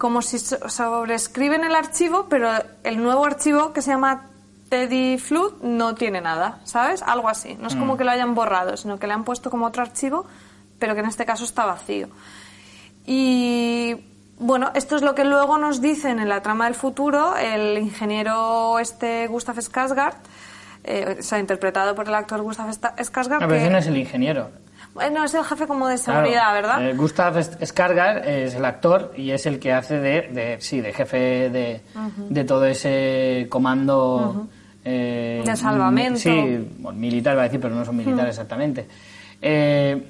[0.00, 2.48] como si so- sobrescriben el archivo, pero
[2.82, 4.22] el nuevo archivo que se llama
[4.70, 7.02] Teddy Flood no tiene nada, ¿sabes?
[7.02, 7.54] Algo así.
[7.60, 10.26] No es como que lo hayan borrado, sino que le han puesto como otro archivo,
[10.78, 12.08] pero que en este caso está vacío.
[13.06, 13.96] Y
[14.38, 18.78] bueno, esto es lo que luego nos dicen en la trama del futuro el ingeniero
[18.78, 20.14] este Gustav Skarsgård,
[20.84, 23.42] eh, o sea, interpretado por el actor Gustav Sta- Skarsgård.
[23.42, 24.50] A veces que- no es el ingeniero.
[24.94, 26.88] Bueno, es el jefe como de seguridad, Claro, ¿verdad?
[26.88, 30.92] eh, Gustav Skarsgård es el actor y es el que hace de, de- sí, de
[30.92, 31.80] jefe de,
[32.28, 34.48] de todo ese comando
[34.84, 36.18] eh, De salvamento.
[36.18, 38.86] Sí, bueno, militar iba a decir, pero no son militares exactamente.
[39.40, 40.02] Eh,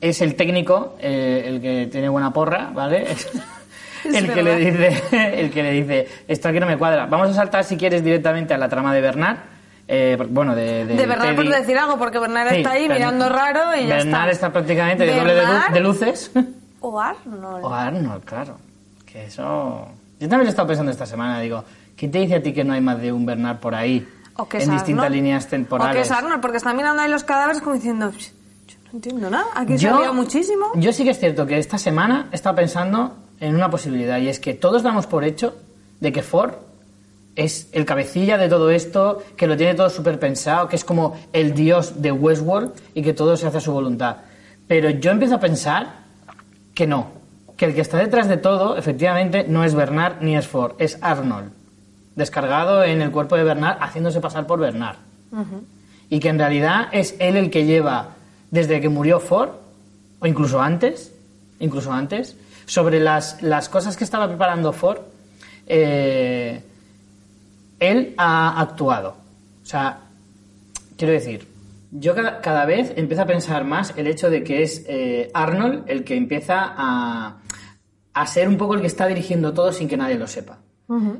[0.00, 3.06] es el técnico, eh, el que tiene buena porra, ¿vale?
[4.04, 5.02] el que le dice,
[5.40, 7.06] el que le dice, esto aquí no me cuadra.
[7.06, 9.38] Vamos a saltar si quieres directamente a la trama de Bernard.
[9.88, 11.54] Eh, bueno, de, de, de Bernard por Teddy.
[11.60, 14.04] decir algo, porque Bernard Sí, está ahí mirando raro y ya está.
[14.10, 16.30] Bernard está prácticamente de doble de, lu- de luces.
[16.80, 17.64] O Arnold.
[17.64, 18.58] O Arnold, claro.
[19.04, 19.86] Que eso...
[20.18, 21.64] Yo también lo he estado pensando esta semana, digo,
[21.96, 24.06] ¿quién te dice a ti que no hay más de un Bernard por ahí?
[24.36, 25.22] O que es en distintas Arnold.
[25.22, 25.94] líneas O temporales.
[25.96, 28.30] que es Arnold, porque está mirando ahí los cadáveres como diciendo, "Psh,
[28.68, 30.66] yo no entiendo nada, aquí se Yo- muchísimo.
[30.74, 34.28] Yo sí que es cierto que esta semana he estado pensando en una posibilidad y
[34.28, 35.54] es que todos damos por hecho
[36.00, 36.52] de que Ford
[37.36, 41.16] es el cabecilla de todo esto, que lo tiene todo súper pensado, que es como
[41.32, 44.16] el dios de Westworld y que todo se hace a su voluntad.
[44.66, 46.06] Pero yo empiezo a pensar
[46.74, 47.08] que no,
[47.56, 50.98] que el que está detrás de todo, efectivamente, no es Bernard ni es Ford, es
[51.02, 51.52] Arnold,
[52.16, 54.96] descargado en el cuerpo de Bernard, haciéndose pasar por Bernard.
[56.08, 58.14] Y que en realidad es él el que lleva,
[58.50, 59.50] desde que murió Ford,
[60.20, 61.12] o incluso antes,
[61.60, 65.00] incluso antes, sobre las, las cosas que estaba preparando Ford,
[65.66, 66.62] eh,
[67.80, 69.16] él ha actuado.
[69.62, 70.00] O sea,
[70.96, 71.46] quiero decir,
[71.90, 75.84] yo cada, cada vez empiezo a pensar más el hecho de que es eh, Arnold
[75.88, 77.38] el que empieza a,
[78.14, 80.58] a ser un poco el que está dirigiendo todo sin que nadie lo sepa.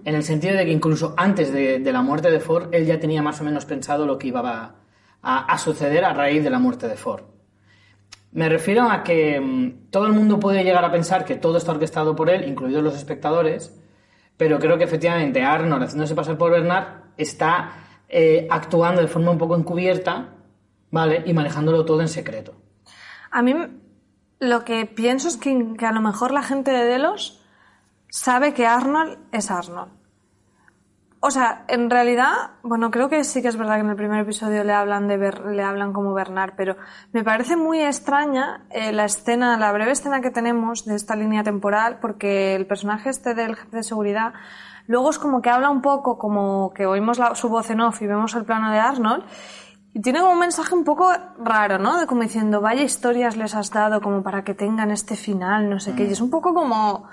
[0.05, 3.01] En el sentido de que incluso antes de, de la muerte de Ford, él ya
[3.01, 4.75] tenía más o menos pensado lo que iba a,
[5.23, 7.23] a- a suceder a raíz de la muerte de Ford.
[8.33, 11.73] Me refiero a que mm, todo el mundo puede llegar a pensar que todo está
[11.73, 13.73] orquestado por él, incluidos los espectadores,
[14.37, 17.73] pero creo que efectivamente Arnold, haciéndose pasar por Bernard, está
[18.09, 20.35] eh, actuando de forma un poco encubierta,
[20.91, 21.23] ¿vale?
[21.27, 22.55] Y manejándolo todo en secreto.
[23.31, 23.55] A mí
[24.39, 27.43] lo que pienso es que, que a lo mejor la gente de Delos
[28.09, 29.93] sabe que Arnold es Arnold.
[31.21, 34.21] O sea, en realidad, bueno, creo que sí que es verdad que en el primer
[34.21, 35.17] episodio le hablan de
[35.51, 36.77] le hablan como Bernard, pero
[37.13, 41.43] me parece muy extraña eh, la escena, la breve escena que tenemos de esta línea
[41.43, 44.35] temporal, porque el personaje este del jefe de seguridad
[44.87, 48.01] luego es como que habla un poco, como que oímos la- su voz en off
[48.03, 49.25] y vemos el plano de Arnold,
[49.95, 51.99] y tiene como un mensaje un poco raro, ¿no?
[51.99, 55.81] De como diciendo, vaya historias les has dado como para que tengan este final, no
[55.81, 56.05] sé qué.
[56.05, 57.09] Y es un poco como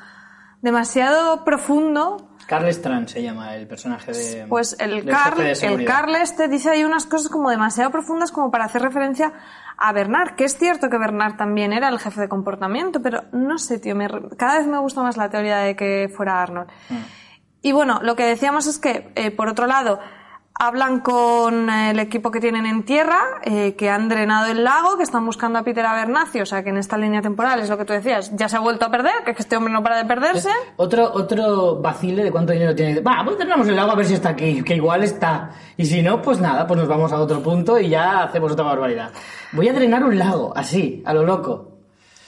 [0.61, 2.32] demasiado profundo.
[2.45, 4.45] Carl Strand se llama el personaje de.
[4.47, 5.91] Pues el Carl, el seguridad.
[5.91, 9.33] Carl este dice ahí unas cosas como demasiado profundas como para hacer referencia
[9.77, 13.57] a Bernard, que es cierto que Bernard también era el jefe de comportamiento, pero no
[13.57, 16.69] sé, tío, me cada vez me gusta más la teoría de que fuera Arnold.
[16.89, 16.95] Mm.
[17.61, 19.99] Y bueno, lo que decíamos es que, eh, por otro lado,
[20.59, 24.97] hablan con eh, el equipo que tienen en tierra, eh, que han drenado el lago,
[24.97, 27.77] que están buscando a Peter Abernathy, o sea que en esta línea temporal es lo
[27.77, 30.05] que tú decías, ya se ha vuelto a perder, que este hombre no para de
[30.05, 30.49] perderse.
[30.77, 33.01] Otro, otro vacile de cuánto dinero tiene.
[33.01, 35.51] Va, pues drenamos el agua a ver si está aquí, que igual está.
[35.77, 38.65] Y si no, pues nada, pues nos vamos a otro punto y ya hacemos otra
[38.65, 39.11] barbaridad.
[39.51, 41.72] Voy a drenar un lago, así, a lo loco.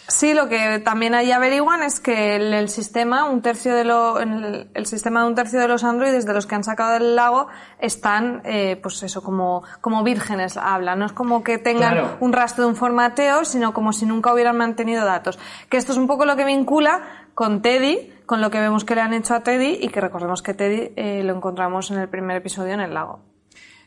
[0.07, 4.19] Sí, lo que también ahí averiguan es que el, el sistema, un tercio de lo,
[4.19, 7.15] el, el sistema de un tercio de los androides de los que han sacado del
[7.15, 7.47] lago
[7.79, 10.99] están, eh, pues eso, como, como vírgenes hablan.
[10.99, 12.17] No es como que tengan Claro.
[12.19, 15.39] un rastro de un formateo, sino como si nunca hubieran mantenido datos.
[15.69, 17.01] Que esto es un poco lo que vincula
[17.33, 20.41] con Teddy, con lo que vemos que le han hecho a Teddy y que recordemos
[20.43, 23.21] que Teddy eh, lo encontramos en el primer episodio en el lago.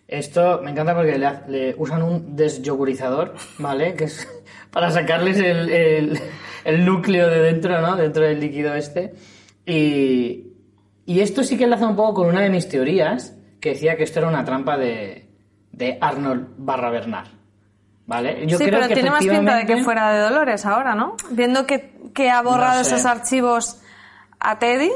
[0.06, 3.94] Esto me encanta porque le, le usan un desyogurizador, ¿vale?
[3.94, 4.26] Que es
[4.70, 6.20] para sacarles el, el-
[6.64, 7.96] el núcleo de dentro, ¿no?
[7.96, 9.14] Dentro del líquido este.
[9.64, 10.52] Y,
[11.06, 14.02] y esto sí que enlaza un poco con una de mis teorías, que decía que
[14.04, 15.28] esto era una trampa de,
[15.72, 17.28] de Arnold barra Bernard.
[18.06, 18.46] ¿Vale?
[18.46, 21.16] Yo sí, creo pero que tiene más pinta de que fuera de Dolores ahora, ¿no?
[21.30, 22.94] Viendo que, que ha borrado No sé.
[22.94, 23.82] esos archivos
[24.40, 24.90] a Teddy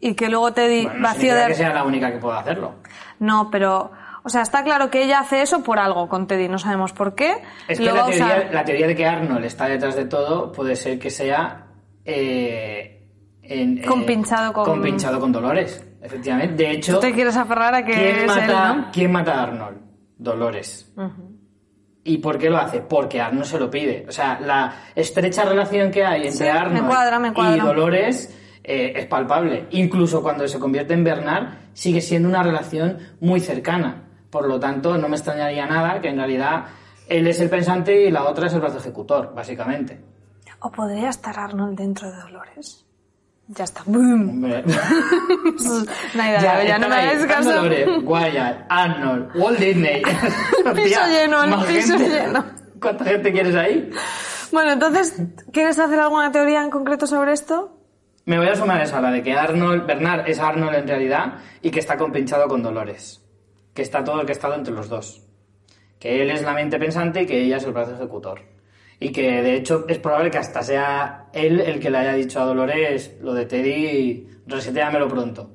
[0.00, 1.46] y que luego Teddy Bueno, no vacío de...
[1.48, 2.74] que sea la única que pueda hacerlo.
[3.18, 3.90] No, pero...
[4.24, 7.14] O sea, está claro que ella hace eso por algo con Teddy, no sabemos por
[7.14, 7.34] qué.
[7.66, 8.48] Es que la teoría, usar.
[8.52, 11.66] la teoría de que Arnold está detrás de todo puede ser que sea
[12.04, 13.08] eh,
[13.42, 16.54] en- eh, Compinchado con- compinchado con Dolores, efectivamente.
[16.64, 18.86] De hecho, Tú te quieres aferrar a que ¿quién, es mata, él, ¿no?
[18.92, 19.78] ¿quién mata a Arnold?
[20.18, 20.92] Dolores.
[22.04, 22.80] ¿Y por qué lo hace?
[22.80, 24.04] Porque Arnold se lo pide.
[24.08, 27.56] O sea, la estrecha relación que hay entre Sí, me Arnold cuadra, me cuadra.
[27.56, 29.66] y Dolores eh, es palpable.
[29.70, 34.02] Incluso cuando se convierte en Bernard, sigue siendo una relación muy cercana.
[34.32, 36.64] Por lo tanto, no me extrañaría nada que en realidad
[37.06, 40.00] él es el pensante y la otra es el brazo ejecutor, básicamente.
[40.60, 42.86] ¿O podría estar Arnold dentro de Dolores?
[43.48, 43.82] Ya está.
[43.86, 44.00] No
[46.22, 47.52] hay idea, ya, no me hagáis caso.
[47.52, 47.86] Dolores,
[48.70, 50.02] Arnold, Walt Disney.
[50.74, 52.08] Piso lleno, el piso gente.
[52.08, 52.44] lleno.
[52.80, 53.90] ¿Cuánta gente quieres ahí?
[54.50, 55.20] Bueno, entonces,
[55.52, 57.76] ¿quieres hacer alguna teoría en concreto sobre esto?
[58.24, 61.34] Me voy a sumar a esa, la de que Arnold, Bernard es Arnold en realidad
[61.60, 63.21] y que está compinchado con Dolores.
[63.74, 65.22] Que está todo el que ha estado entre los dos.
[65.98, 68.40] Que él es la mente pensante y que ella es el brazo ejecutor.
[68.98, 72.40] Y que de hecho es probable que hasta sea él el que le haya dicho
[72.40, 75.50] a Dolores lo de Teddy, reseteamelo pronto.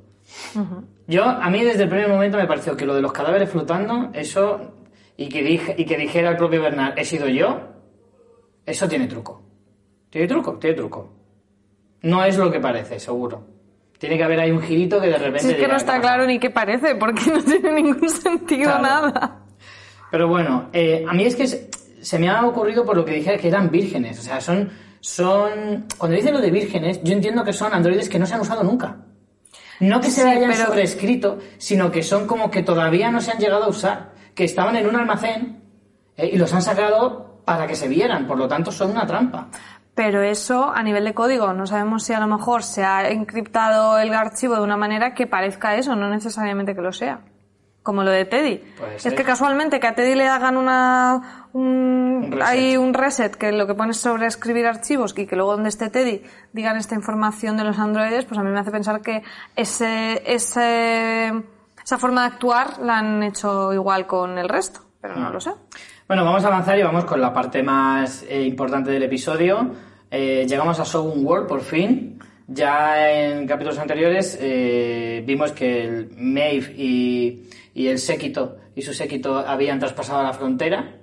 [1.08, 4.10] Yo, a mí desde el primer momento me pareció que lo de los cadáveres flotando,
[4.14, 4.74] eso,
[5.16, 7.62] y que, dije, y que dijera el propio Bernard, he sido yo,
[8.66, 9.42] eso tiene truco.
[10.10, 10.58] ¿Tiene truco?
[10.58, 11.14] Tiene truco.
[12.02, 13.57] No es lo que parece, seguro.
[13.98, 15.40] Tiene que haber ahí un girito que de repente...
[15.40, 18.64] Si es que no ¿qué está claro ni qué parece, porque no tiene ningún sentido
[18.78, 18.82] Claro.
[19.12, 19.40] nada.
[20.12, 21.70] Pero bueno, eh, a mí es que se,
[22.02, 24.20] se me ha ocurrido por lo que dije que eran vírgenes.
[24.20, 24.70] O sea, son,
[25.02, 25.86] son...
[25.98, 28.64] Cuando dicen lo de vírgenes, yo entiendo que son androides que no se han usado
[28.64, 28.98] nunca.
[29.80, 33.40] No que se hayan pero- sobrescrito, sino que son como que todavía no se han
[33.40, 34.12] llegado a usar.
[34.36, 35.64] Que estaban en un almacén
[36.16, 38.28] eh, y los han sacado para que se vieran.
[38.28, 39.50] Por lo tanto, son una trampa.
[39.98, 43.98] Pero eso a nivel de código, no sabemos si a lo mejor se ha encriptado
[43.98, 47.22] el archivo de una manera que parezca eso, no necesariamente que lo sea.
[47.82, 48.58] Como lo de Teddy.
[48.78, 49.16] Puede Es ser.
[49.16, 53.74] que casualmente que a Teddy le hagan una, un, hay un reset que lo que
[53.74, 56.22] pone es sobre escribir archivos y que luego donde esté Teddy
[56.54, 59.24] digan esta información de los androides, pues a mí me hace pensar que
[59.56, 61.34] ese, ese,
[61.84, 65.22] esa forma de actuar la han hecho igual con el resto, pero Mm.
[65.24, 65.52] no lo sé.
[66.08, 69.72] Bueno, vamos a avanzar y vamos con la parte más eh, importante del episodio.
[70.12, 72.20] Eh, llegamos a Shogun World por fin.
[72.48, 78.94] Ya en capítulos anteriores eh, vimos que el Maeve y, y el séquito y su
[78.94, 80.94] séquito habían traspasado la frontera.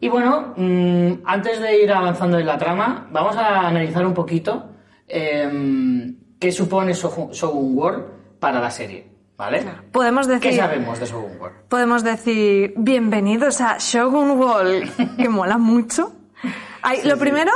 [0.00, 4.70] Y bueno, mm, antes de ir avanzando en la trama, vamos a analizar un poquito
[5.08, 8.04] em, qué supone Shogun World
[8.38, 9.04] para la serie,
[9.36, 9.64] ¿vale?
[9.90, 10.54] Podemos ¿Qué decir...
[10.60, 11.56] sabemos de Shogun World?
[11.68, 16.12] Podemos decir bienvenidos a Shogun Wall, que mola mucho.
[16.82, 17.50] Hay- lo primero,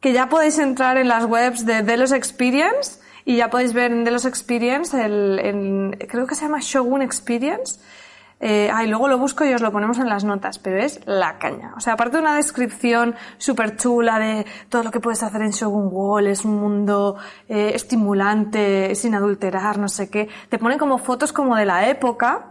[0.00, 4.04] que ya podéis entrar en las webs de Delos Experience y ya podéis ver en
[4.04, 7.78] Delos Experience, el, en- creo que se llama Shogun Experience.
[8.42, 11.74] Eh, luego lo busco y os lo ponemos en las notas, pero es la caña.
[11.76, 15.50] O sea, aparte de una descripción súper chula de todo lo que puedes hacer en
[15.50, 17.16] Shogun Wall, es un mundo
[17.50, 22.46] eh, estimulante, sin adulterar, no sé qué, te ponen como fotos como de la época,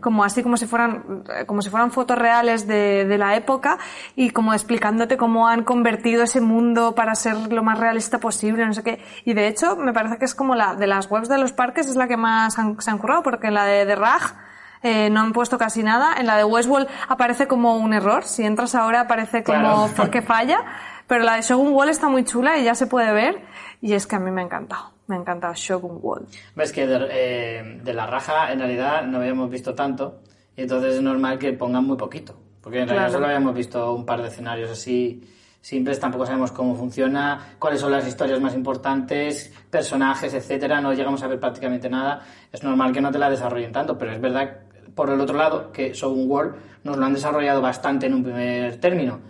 [0.00, 3.78] como así como si fueran eh, como si fueran fotos reales de, de la época
[4.16, 8.72] y como explicándote cómo han convertido ese mundo para ser lo más realista posible no
[8.74, 9.02] sé qué.
[9.24, 11.88] Y de hecho me parece que es como la de las webs de los parques
[11.88, 14.34] es la que más han- se han currado porque en la de, de Raj
[14.84, 16.14] eh, no han puesto casi nada.
[16.18, 18.24] En la de Westworld aparece como un error.
[18.24, 20.10] Si entras ahora aparece como Claro.
[20.10, 20.58] que falla.
[21.06, 23.44] Pero la de Shogun Wall está muy chula y ya se puede ver.
[23.80, 26.86] Y es que a mí me ha encantado me ha encantado Shogun Wall Ves que
[26.86, 30.20] de, eh, de la raja en realidad no habíamos visto tanto
[30.56, 32.34] y entonces es normal que pongan muy poquito.
[32.62, 33.12] Porque en realidad Claro.
[33.14, 35.22] solo habíamos visto un par de escenarios así
[35.60, 41.22] simples, tampoco sabemos cómo funciona, cuáles son las historias más importantes, personajes, etcétera, no llegamos
[41.22, 42.20] a ver prácticamente nada.
[42.52, 44.58] Es normal que no te la desarrollen tanto, pero es verdad,
[44.94, 48.76] por el otro lado, que Shogun World nos lo han desarrollado bastante en un primer
[48.80, 49.20] término.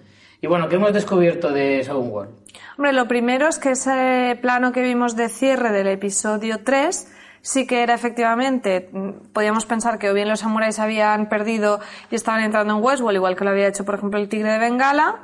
[0.41, 2.33] Y bueno, ¿qué hemos descubierto de Shogun World?
[2.77, 7.67] Hombre, lo primero es que ese plano que vimos de cierre del episodio 3 sí
[7.67, 11.81] que era efectivamente, mm, podíamos pensar que o bien los samuráis habían perdido
[12.11, 14.59] y estaban entrando en Westworld, igual que lo había hecho, por ejemplo, el Tigre de
[14.59, 15.17] Bengala,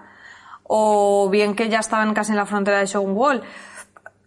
[0.64, 3.42] o bien que ya estaban casi en la frontera de Shogun Wall.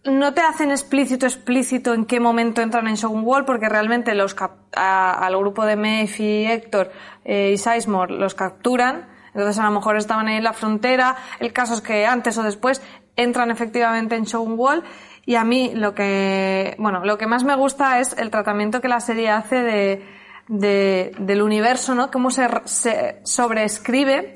[0.04, 4.34] No te hacen explícito, explícito en qué momento entran en Shogun Wall, porque realmente los
[4.74, 5.76] a- al grupo de
[6.18, 6.90] y Héctor
[7.24, 11.14] eh, y Sizemore los capturan, entonces a lo mejor estaban ahí en la frontera.
[11.40, 12.82] El caso es que antes o después
[13.16, 14.82] entran efectivamente en Shogun Wall.
[15.24, 18.88] Y a mí lo que, bueno, lo que más me gusta es el tratamiento que
[18.88, 20.04] la serie hace de,
[20.48, 22.10] de- del universo, ¿no?
[22.10, 24.34] Cómo se, sobreescribe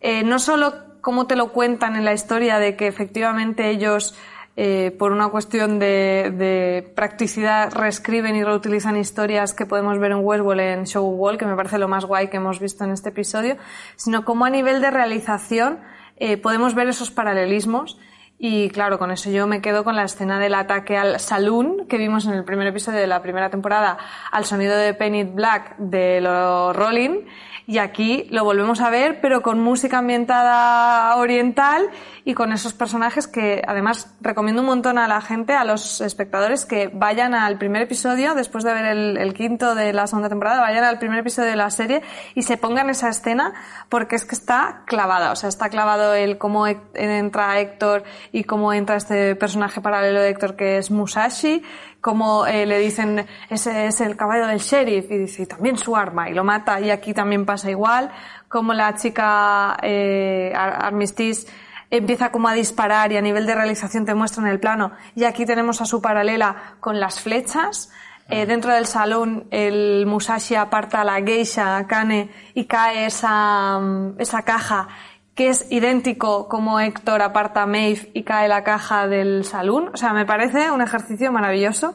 [0.00, 4.14] eh, no solo cómo te lo cuentan en la historia de que efectivamente ellos,
[4.56, 10.18] eh, por una cuestión de, de practicidad, reescriben y reutilizan historias que podemos ver en
[10.22, 13.08] Westworld, en Show Wall, que me parece lo más guay que hemos visto en este
[13.08, 13.56] episodio,
[13.96, 15.78] sino cómo a nivel de realización
[16.16, 17.98] eh, podemos ver esos paralelismos.
[18.40, 21.98] Y claro, con eso yo me quedo con la escena del ataque al saloon que
[21.98, 23.98] vimos en el primer episodio de la primera temporada
[24.30, 27.24] al sonido de Penny Black de los Rolling
[27.66, 31.88] Y aquí lo volvemos a ver, pero con música ambientada oriental
[32.28, 36.66] y con esos personajes que además recomiendo un montón a la gente, a los espectadores,
[36.66, 40.84] que vayan al primer episodio, después de ver el, quinto de la segunda temporada, vayan
[40.84, 42.02] al primer episodio de la serie
[42.34, 43.54] y se pongan esa escena
[43.88, 48.74] porque es que está clavada, o sea, está clavado el cómo entra Héctor y cómo
[48.74, 51.62] entra este personaje paralelo de Héctor que es Musashi,
[52.02, 56.28] cómo eh, le dicen ese es el caballo del sheriff y dice también su arma
[56.28, 58.10] y lo mata y aquí también pasa igual,
[58.48, 61.48] como la chica eh, Armistice
[61.90, 64.92] empieza como a disparar y a nivel de realización te muestra en el plano.
[65.14, 67.90] Y aquí tenemos a su paralela con las flechas.
[68.28, 74.20] Eh, dentro del salón el Musashi aparta a la geisha, Kane, y cae esa, mm,
[74.20, 74.88] esa caja
[75.34, 79.90] que es idéntico como Héctor aparta a Maeve y cae la caja del salón.
[79.94, 81.94] O sea, me parece un ejercicio maravilloso.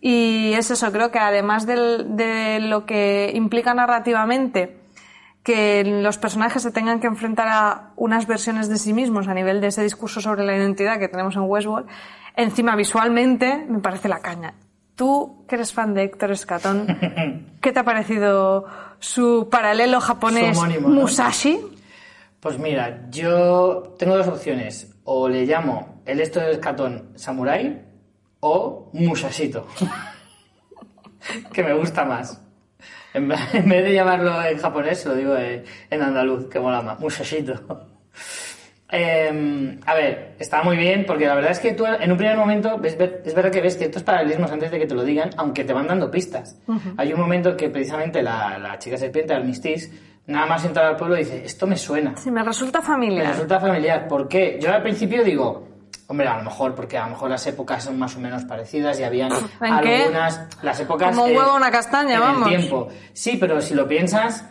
[0.00, 4.79] Y es eso, creo que además de lo que implica narrativamente
[5.42, 9.60] que los personajes se tengan que enfrentar a unas versiones de sí mismos a nivel
[9.60, 11.88] de ese discurso sobre la identidad que tenemos en Westworld,
[12.36, 14.54] encima visualmente me parece la caña.
[14.94, 16.86] Tú, que eres fan de Héctor Escatón,
[17.62, 18.66] ¿qué te ha parecido
[18.98, 21.58] su paralelo japonés Musashi?
[22.40, 24.94] Pues mira, yo tengo dos opciones.
[25.04, 27.84] O le llamo el Héctor Escatón Samurai
[28.40, 29.66] o Musashito,
[31.52, 32.42] que me gusta más.
[33.14, 37.00] En vez de llamarlo en japonés, lo digo en andaluz, que mola más.
[37.00, 37.54] Muchachito.
[38.92, 42.36] Em, a ver, está muy bien, porque la verdad es que tú en un primer
[42.36, 45.62] momento ves, es verdad que ves ciertos paralelismos antes de que te lo digan, aunque
[45.62, 46.58] te van dando pistas.
[46.96, 49.92] Hay un momento que precisamente la, la chica serpiente, Armistice,
[50.26, 52.16] nada más entrar al pueblo dice, esto me suena.
[52.16, 53.26] Sí, me resulta familiar.
[53.26, 54.08] Me resulta familiar.
[54.08, 54.58] ¿Por qué?
[54.60, 55.68] Yo al principio digo,
[56.10, 58.98] Hombre, a lo mejor, porque a lo mejor las épocas son más o menos parecidas
[58.98, 60.48] y habían algunas.
[60.60, 61.14] Las épocas.
[61.14, 62.50] Como un huevo una castaña, en vamos.
[62.50, 62.88] El tiempo.
[63.12, 64.44] Sí, pero si lo piensas,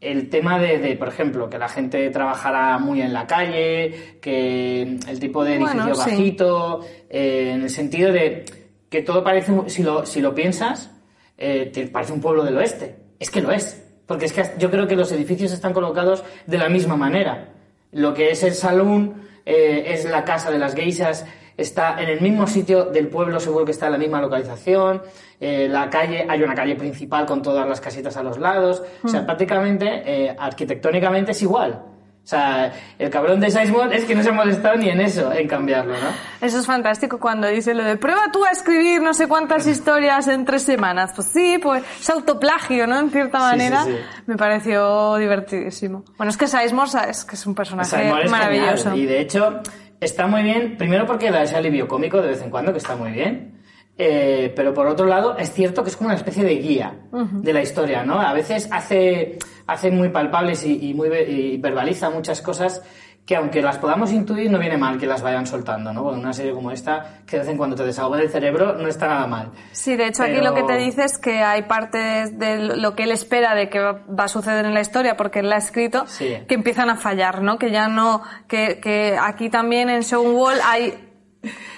[0.00, 5.20] el tema de, por ejemplo, que la gente trabajara muy en la calle, que el
[5.20, 8.44] tipo de edificio bajito, eh, en el sentido de
[8.90, 10.90] que todo parece, si lo, si lo piensas,
[11.38, 12.96] eh, te parece un pueblo del oeste.
[13.20, 13.80] Es que lo es.
[14.06, 17.50] Porque es que yo creo que los edificios están colocados de la misma manera.
[17.92, 21.26] Lo que es el salón eh, es la casa de las geisas,
[21.56, 25.02] está en el mismo sitio del pueblo, seguro que está en la misma localización.
[25.40, 28.82] Eh, la calle, hay una calle principal con todas las casitas a los lados.
[29.02, 29.26] O sea, mm.
[29.26, 31.93] prácticamente, eh, arquitectónicamente es igual.
[32.24, 35.30] O sea, el cabrón de Sizemore es que no se ha molestado ni en eso,
[35.30, 36.08] en cambiarlo, ¿no?
[36.40, 40.26] Eso es fantástico cuando dice lo de prueba tú a escribir no sé cuántas historias
[40.28, 41.12] en tres semanas.
[41.14, 42.98] Pues sí, pues es autoplagio, ¿no?
[42.98, 43.84] En cierta manera.
[44.24, 46.02] Me pareció divertidísimo.
[46.16, 48.94] Bueno, es que Sizemore es que es un personaje maravilloso.
[48.94, 49.60] Y de hecho,
[50.00, 52.96] está muy bien, primero porque da ese alivio cómico de vez en cuando, que está
[52.96, 53.53] muy bien.
[53.96, 57.52] Eh, pero por otro lado, es cierto que es como una especie de guía de
[57.52, 58.20] la historia, ¿no?
[58.20, 61.08] A veces hace hace muy palpables y, muy,
[61.58, 62.82] verbaliza muchas cosas
[63.24, 66.02] que aunque las podamos intuir, no viene mal que las vayan soltando, ¿no?
[66.02, 68.86] Porque una serie como esta, que de vez en cuando te desahoga el cerebro, no
[68.86, 69.50] está nada mal.
[69.72, 73.04] Sí, de hecho aquí lo que te dice es que hay partes de lo que
[73.04, 76.04] él espera de que va a suceder en la historia, porque él la ha escrito,
[76.18, 77.58] que empiezan a fallar, ¿no?
[77.58, 80.92] Que ya no, que, que aquí también en Show Wall hay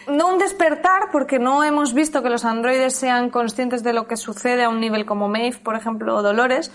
[0.09, 4.16] no un despertar, porque no hemos visto que los androides sean conscientes de lo que
[4.16, 6.73] sucede a un nivel como Maeve, por ejemplo, o Dolores,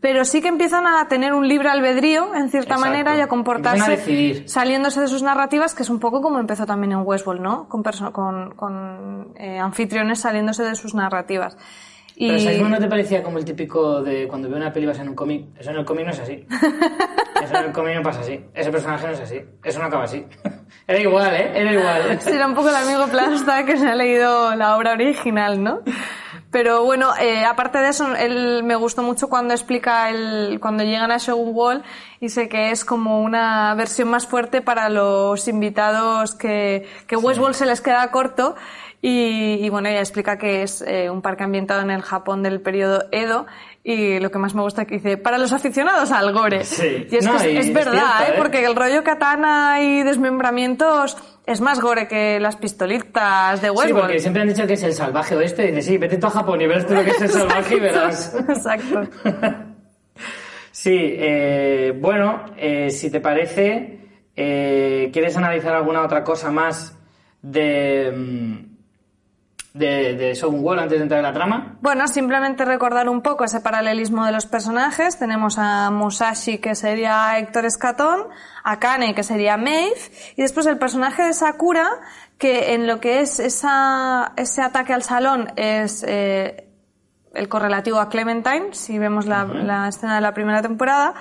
[0.00, 4.46] pero sí que empiezan a tener un libre albedrío, en cierta manera, y a comportarse
[4.46, 7.68] saliéndose de sus narrativas, que es un poco como empezó también en Westworld, ¿no?
[7.68, 11.56] Con, con, con eh, anfitriones saliéndose de sus narrativas.
[12.18, 12.28] Y...
[12.28, 15.10] Pero ¿sabes no te parecía como el típico de cuando veo una peli vas en
[15.10, 15.48] un cómic?
[15.58, 16.46] Eso en el cómic no es así.
[17.44, 18.40] Eso en el cómic no pasa así.
[18.54, 19.40] Ese personaje no es así.
[19.62, 20.24] Eso no acaba así.
[20.88, 21.52] Era igual, ¿eh?
[21.54, 22.18] Era igual.
[22.20, 25.80] Sí, era un poco el amigo Plasta que se ha leído la obra original, ¿no?
[26.50, 31.10] Pero bueno, eh, aparte de eso, él me gustó mucho cuando explica el, cuando llegan
[31.10, 31.82] a Shogun Wall
[32.20, 37.54] y sé que es como una versión más fuerte para los invitados que, que Westworld
[37.54, 38.54] se les queda corto.
[39.02, 42.60] Y, y, bueno, ella explica que es eh, un parque ambientado en el Japón del
[42.60, 43.46] periodo Edo
[43.88, 46.64] y lo que más me gusta es que dice, para los aficionados al gore.
[46.64, 47.06] Sí.
[47.08, 48.34] Y es que es, verdad, ¿eh?
[48.36, 53.94] porque el rollo katana y desmembramientos es más gore que las pistolitas de Westworld.
[53.94, 55.68] Sí, porque siempre han dicho que es el salvaje oeste.
[55.68, 57.76] Y dice, sí, vete tú a Japón y verás tú lo que es el salvaje
[57.76, 58.34] y verás.
[58.48, 59.02] Exacto.
[60.86, 63.98] Sí, eh, bueno, eh, si te parece,
[64.36, 66.96] eh, ¿quieres analizar alguna otra cosa más
[67.42, 68.12] de...
[68.16, 68.76] Mm,
[69.74, 71.76] de, de Wall antes de entrar en la trama?
[71.82, 75.18] Bueno, simplemente recordar un poco ese paralelismo de los personajes.
[75.18, 78.28] Tenemos a Musashi, que sería Héctor Escatón,
[78.64, 79.92] a Kane, que sería Maeve,
[80.36, 81.90] y después el personaje de Sakura,
[82.38, 86.04] que en lo que es esa, ese ataque al salón es...
[86.06, 86.62] Eh,
[87.36, 91.14] el correlativo a Clementine, si vemos la, la escena de la primera temporada,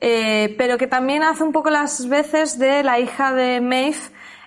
[0.00, 3.98] eh, pero que también hace un poco las veces de la hija de Maeve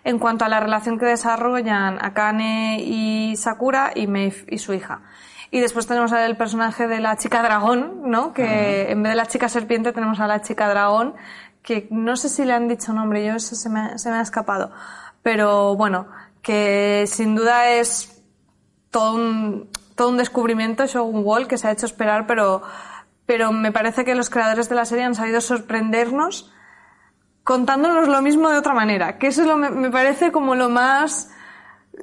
[0.04, 5.04] en cuanto a la relación que desarrollan Akane y Sakura y Maeve y su hija.
[5.52, 8.34] Y después tenemos el personaje de la chica dragón, ¿no?
[8.34, 11.16] Que en vez de la chica serpiente tenemos a la chica dragón,
[11.62, 14.22] que no sé si le han dicho nombre, yo eso se me, se me ha
[14.22, 14.72] escapado.
[15.24, 16.08] Pero bueno,
[16.42, 18.22] que sin duda es
[18.92, 22.62] todo un, todo un descubrimiento, Shogun Wall, que se ha hecho esperar, pero,
[23.26, 26.52] pero me parece que los creadores de la serie han sabido sorprendernos
[27.44, 31.30] contándonos lo mismo de otra manera, que eso es lo, me, parece como lo más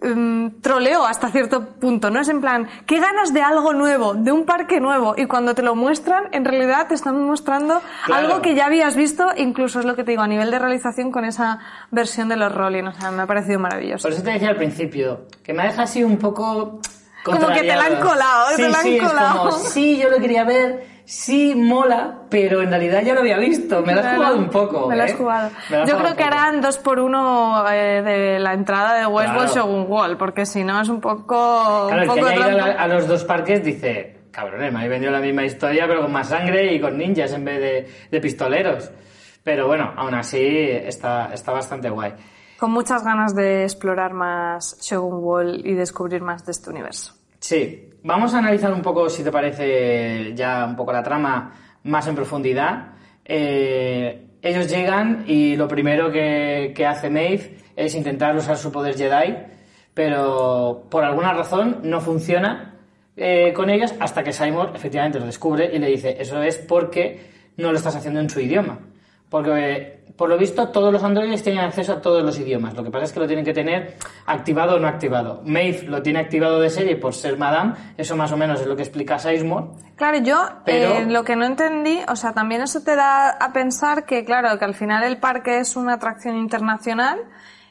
[0.01, 2.21] em, troleo hasta cierto punto, ¿no?
[2.21, 5.63] Es en plan, qué ganas de algo nuevo, de un parque nuevo, y cuando te
[5.63, 8.27] lo muestran, en realidad te están mostrando Claro.
[8.27, 11.11] algo que ya habías visto, incluso es lo que te digo, a nivel de realización
[11.11, 11.59] con esa
[11.91, 14.05] versión de los Rolling, o sea, me ha parecido maravilloso.
[14.05, 16.81] Por eso te decía al principio, que me deja así un poco...
[17.25, 19.39] Como que te la han colado, sí, te la han sí, es colado.
[19.39, 23.83] como, sí, yo lo quería ver, sí, mola, pero en realidad ya lo había visto.
[23.83, 25.15] Me lo has jugado un poco, Me lo has ¿eh?
[25.17, 25.51] jugado.
[25.71, 28.95] Me lo has Yo jugado creo que harán dos por uno eh, de la entrada
[28.95, 29.69] de Westworld Claro.
[29.69, 31.87] Shogun Wall, porque si no es un poco.
[31.89, 35.13] Claro, un el que haya ido a los dos parques dice, cabrones, me habéis vendido
[35.13, 38.91] la misma historia, pero con más sangre y con ninjas en vez de, de pistoleros.
[39.45, 42.13] Pero bueno, aún así está, está bastante guay.
[42.63, 47.13] Con muchas ganas de explorar más Shogun Wall y descubrir más de este universo.
[47.41, 51.53] Sí, vamos a analizar un poco, si te parece, ya un poco la trama
[51.83, 52.93] más en profundidad.
[53.25, 59.39] Eh, ellos llegan y lo primero que, hace Maeve es intentar usar su poder Jedi,
[59.93, 62.77] pero por alguna razón no funciona
[63.17, 67.29] eh, con ellos hasta que Simon efectivamente lo descubre y le dice, eso es porque
[67.57, 68.79] no lo estás haciendo en su idioma.
[69.33, 72.75] Porque, por lo visto, todos los androides tienen acceso a todos los idiomas.
[72.75, 73.97] Lo que pasa es que lo tienen que tener
[74.27, 75.43] activado o no activado.
[75.45, 77.75] Maeve lo tiene activado de serie por ser Madame.
[77.97, 79.67] Eso más o menos es lo que explica Sizemore.
[79.97, 83.53] Claro, yo Pero- eh, lo que no entendí, o sea, también eso te da a
[83.53, 87.19] pensar que, claro, que al final el parque es una atracción internacional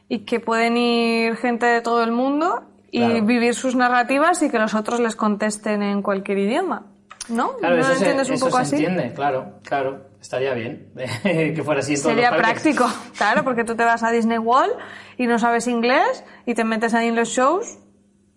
[0.10, 3.26] y que pueden ir gente de todo el mundo y Claro.
[3.26, 6.88] vivir sus narrativas y que los otros les contesten en cualquier idioma.
[7.30, 7.56] ¿No?
[7.58, 8.76] Claro, ¿No eso, lo se, entiendes un eso poco se así?
[8.76, 10.11] entiende, claro, claro.
[10.22, 10.94] Estaría bien
[11.24, 14.38] que fuera así en todos Sería los práctico, claro, porque tú te vas a Disney
[14.38, 14.74] World
[15.18, 17.80] y no sabes inglés y te metes ahí en los shows,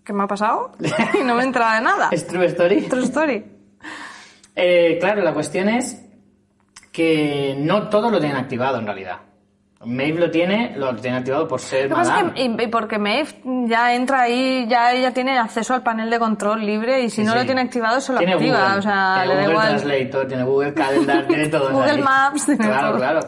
[0.02, 0.72] ¿qué me ha pasado?
[1.20, 2.08] y no me entra de nada.
[2.12, 2.82] Es true story.
[2.88, 3.44] True story.
[4.56, 6.00] Eh, claro, la cuestión es
[6.90, 9.18] que no todos lo tienen activado en realidad.
[9.86, 12.28] Maeve lo tiene, lo tiene activado por ser Lo que pasa Madame.
[12.28, 13.28] es que, y, y porque Maeve
[13.66, 17.24] ya entra ahí, ya ella tiene acceso al panel de control libre y si Sí,
[17.24, 17.38] no sí.
[17.38, 19.68] lo tiene activado se lo Tiene activa, Google, o sea, tiene le Google igual.
[19.68, 21.70] Translator, tiene Google Calendar, tiene todo.
[21.72, 22.02] Google ahí.
[22.02, 22.96] Maps, tiene Claro, todo.
[22.98, 23.20] claro.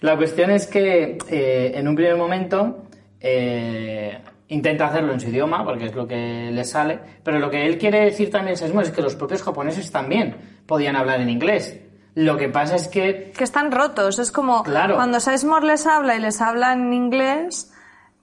[0.00, 2.84] La cuestión es que eh, en un primer momento
[3.20, 4.18] eh,
[4.48, 7.78] intenta hacerlo en su idioma, porque es lo que le sale, pero lo que él
[7.78, 11.80] quiere decir también es que los propios japoneses también podían hablar en inglés.
[12.14, 14.96] Lo que pasa es que Que están rotos, es como Claro.
[14.96, 17.72] cuando Sizemore les habla y les habla en inglés,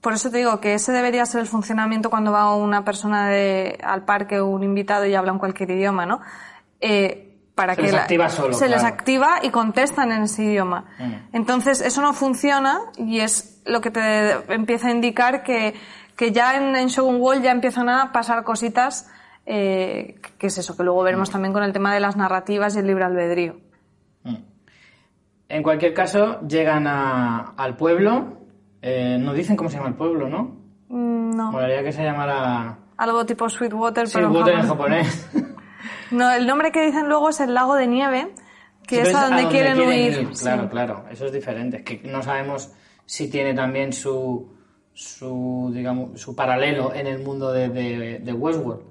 [0.00, 3.78] por eso te digo que ese debería ser el funcionamiento cuando va una persona de,
[3.82, 6.20] al parque o un invitado y habla en cualquier idioma, ¿no?
[6.80, 7.24] Eh,
[7.54, 10.84] para Se que les la- activa solo, se les activa y contestan en ese idioma.
[11.00, 11.12] Mm.
[11.36, 15.74] Entonces, eso no funciona y es lo que te empieza a indicar que,
[16.14, 19.10] que ya en, en Shogun World ya empiezan a pasar cositas,
[19.44, 21.04] eh, que es eso, que luego Mm.
[21.04, 23.56] veremos también con el tema de las narrativas y el libre albedrío.
[25.48, 28.38] En cualquier caso, llegan a- al pueblo.
[28.82, 30.56] Eh, no dicen cómo se llama el pueblo, ¿no?
[30.88, 31.52] Mm, No.
[31.52, 35.30] Molaría que se llamara Algo tipo Sweetwater, pero en Silwater en japonés.
[36.10, 38.32] No, el nombre que dicen luego es el lago de nieve,
[38.86, 40.30] que es a donde, quieren, huir.
[40.40, 41.04] Claro, claro.
[41.10, 41.76] Eso es diferente.
[41.78, 42.72] Es que no sabemos
[43.04, 44.50] si tiene también su,
[44.94, 48.82] su digamos, su paralelo en el mundo de, de, de Westworld.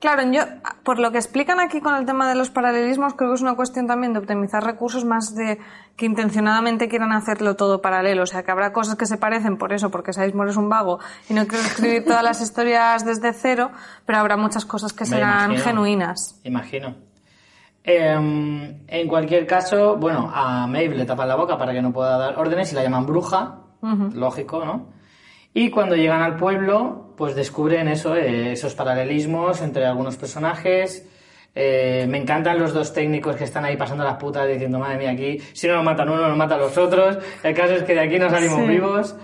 [0.00, 0.42] Claro, yo,
[0.84, 3.56] por lo que explican aquí con el tema de los paralelismos, creo que es una
[3.56, 5.58] cuestión también de optimizar recursos más de
[5.96, 8.22] que intencionadamente quieran hacerlo todo paralelo.
[8.22, 11.00] O sea, que habrá cosas que se parecen por eso, porque Sizemore es un vago
[11.28, 13.72] y no quiere escribir todas las historias desde cero,
[14.06, 15.64] pero habrá muchas cosas que Me serán imagino.
[15.64, 16.40] genuinas.
[16.44, 16.94] Imagino.
[17.82, 22.18] Em, en cualquier caso, bueno, a Maeve le tapan la boca para que no pueda
[22.18, 23.56] dar órdenes y la llaman bruja.
[24.14, 24.97] Lógico, ¿no?
[25.54, 31.08] Y cuando llegan al pueblo, pues descubren eso, eh, esos paralelismos entre algunos personajes.
[31.54, 35.10] Eh, me encantan los dos técnicos que están ahí pasando las putas diciendo, madre mía,
[35.10, 37.18] aquí si no nos matan uno, nos matan los otros.
[37.42, 38.66] El caso es que de aquí no salimos Sí.
[38.68, 39.16] vivos.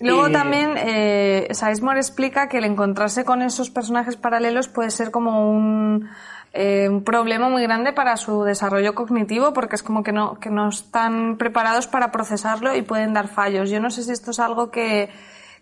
[0.00, 5.10] Luego Y- también eh, Sizemore explica que el encontrarse con esos personajes paralelos puede ser
[5.10, 6.08] como un,
[6.52, 10.50] eh, un problema muy grande para su desarrollo cognitivo porque es como que no, que
[10.50, 13.70] no están preparados para procesarlo y pueden dar fallos.
[13.70, 15.08] Yo no sé si esto es algo que,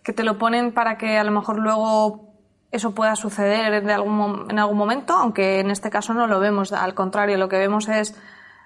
[0.05, 2.29] que te lo ponen para que a lo mejor luego
[2.71, 6.71] eso pueda suceder de algún, en algún momento, aunque en este caso no lo vemos.
[6.73, 8.15] Al contrario, lo que vemos es,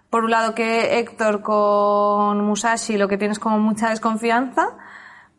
[0.09, 4.67] por un lado, que Héctor con Musashi lo que tiene es como mucha desconfianza,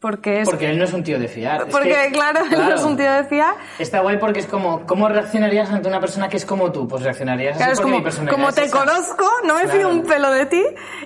[0.01, 0.49] porque es...
[0.49, 1.63] Porque él no es un tío de fiar.
[1.67, 3.55] Es porque, que- claro, él no es un tío de fiar.
[3.79, 6.89] Está guay porque es como, ¿cómo reaccionarías ante una persona que es como tú?
[6.89, 8.79] Pues reaccionarías Claro, así es porque mi como, personalidad como te esa.
[8.79, 9.79] conozco, no me Claro.
[9.79, 10.63] fío un pelo de ti.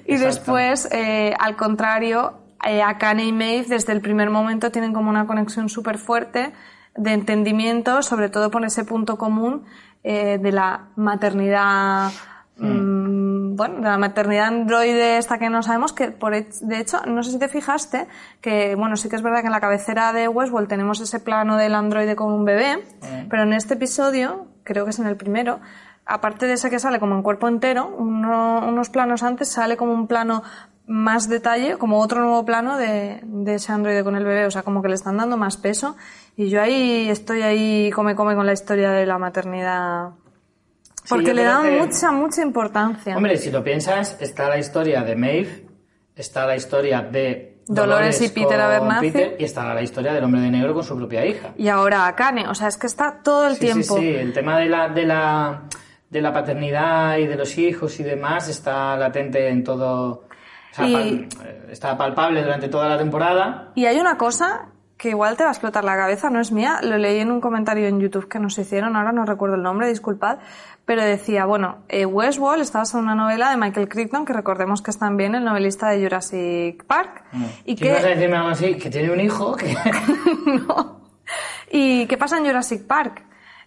[0.07, 0.27] Y Exacto.
[0.27, 2.35] después, eh, al contrario,
[2.67, 6.53] eh, Akane y Maeve desde el primer momento tienen como una conexión súper fuerte
[6.97, 9.65] de entendimiento, sobre todo por ese punto común
[10.05, 12.11] eh, de la maternidad.
[12.57, 17.23] mm, bueno, de la maternidad androide esta que no sabemos que por de hecho no
[17.23, 18.07] sé si te fijaste
[18.41, 21.57] que bueno sí que es verdad que en la cabecera de Westworld tenemos ese plano
[21.57, 23.27] del androide con un bebé Eh.
[23.31, 25.61] pero en este episodio creo que es en el primero
[26.07, 29.93] aparte de ese que sale como en cuerpo entero, uno- unos planos antes sale como
[29.95, 30.43] un plano
[30.87, 34.63] más detalle, como otro nuevo plano de, de ese androide con el bebé, o sea,
[34.63, 35.97] como que le están dando más peso.
[36.37, 40.11] Y yo ahí estoy ahí come come con la historia de la maternidad.
[41.09, 43.17] Porque le dan que- mucha, mucha importancia.
[43.17, 45.67] Hombre, si lo piensas, está la historia de Maeve,
[46.17, 49.11] está la historia de Dolores y Peter Abernathy.
[49.11, 51.53] Peter, y está la historia del hombre de negro con su propia hija.
[51.57, 53.97] Y ahora Akane, o sea, es que está todo el Sí, tiempo.
[53.97, 55.63] Sí, sí, el tema de la, de, la,
[56.11, 60.24] de la paternidad y de los hijos y demás está latente en todo.
[60.75, 63.71] O sea, Y- pal- está palpable durante toda la temporada.
[63.75, 64.67] Y hay una cosa
[64.97, 67.41] que igual te va a explotar la cabeza, no es mía, lo leí en un
[67.41, 70.39] comentario en YouTube que nos hicieron, ahora no recuerdo el nombre, disculpad,
[70.87, 74.83] pero decía, bueno, eh, Westworld está basada en una novela de Michael Crichton, que recordemos
[74.83, 77.25] que es también el novelista de Jurassic Park,
[77.65, 78.15] y ¿Qué ibas a que...
[78.15, 78.77] decirme algo así?
[78.77, 79.75] Que tiene un hijo que...
[80.47, 81.01] no.
[81.71, 83.25] ¿Y qué pasa en Jurassic Park?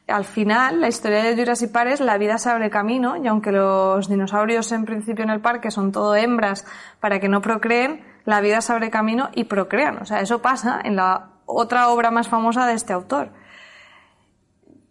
[0.08, 3.52] Al final, la historia de Jurassic Park es la vida se abre camino, y aunque
[3.52, 6.66] los dinosaurios en principio en el parque son todo hembras
[7.02, 9.98] para que no procreen, la vida se abre camino y procrean.
[9.98, 13.30] O sea, eso pasa en la otra obra más famosa de este autor.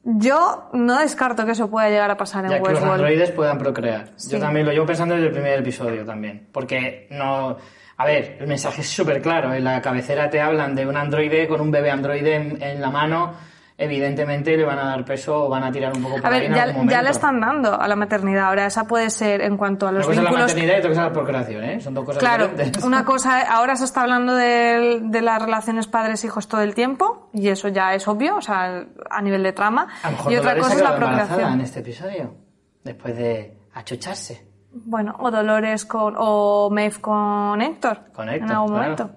[0.05, 2.93] Yo no descarto que eso pueda llegar a pasar en Ya que los Westworld.
[2.95, 4.11] androides puedan procrear.
[4.17, 4.31] Sí.
[4.31, 6.49] Yo también lo llevo pensando desde el primer episodio también.
[6.53, 7.57] Porque no...
[7.97, 9.53] A ver, el mensaje es súper claro.
[9.53, 12.91] En la cabecera te hablan de un androide con un bebé androide en, en la
[12.91, 13.33] mano.
[13.79, 16.41] Evidentemente le van a dar peso o van a tirar un poco por A ahí
[16.41, 16.93] ver, en ya, algún momento.
[16.95, 18.47] ya le están dando a la maternidad.
[18.47, 20.79] Ahora, esa puede ser en cuanto a Una los cosa es la vínculos maternidad y
[20.79, 21.81] otra cosa la procreación, ¿eh?
[21.83, 22.83] Son dos cosas Claro, diferentes.
[22.85, 27.49] una cosa, ahora se está hablando de, de las relaciones padres-hijos todo el tiempo, y
[27.49, 29.89] eso ya es obvio, o sea, a nivel de trama.
[30.03, 31.53] A mejor Y otra Dolores cosa es la procreación.
[31.53, 32.35] en este episodio.
[32.83, 34.47] Después de achucharse.
[34.73, 38.11] Bueno, o Dolores con, o Maeve con Héctor.
[38.15, 38.83] Con Héctor, En algún claro.
[38.83, 39.11] momento.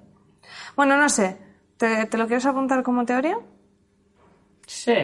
[0.76, 1.38] Bueno, no sé.
[1.78, 3.38] ¿Te, te lo quieres apuntar como teoría?
[4.70, 4.96] Sí,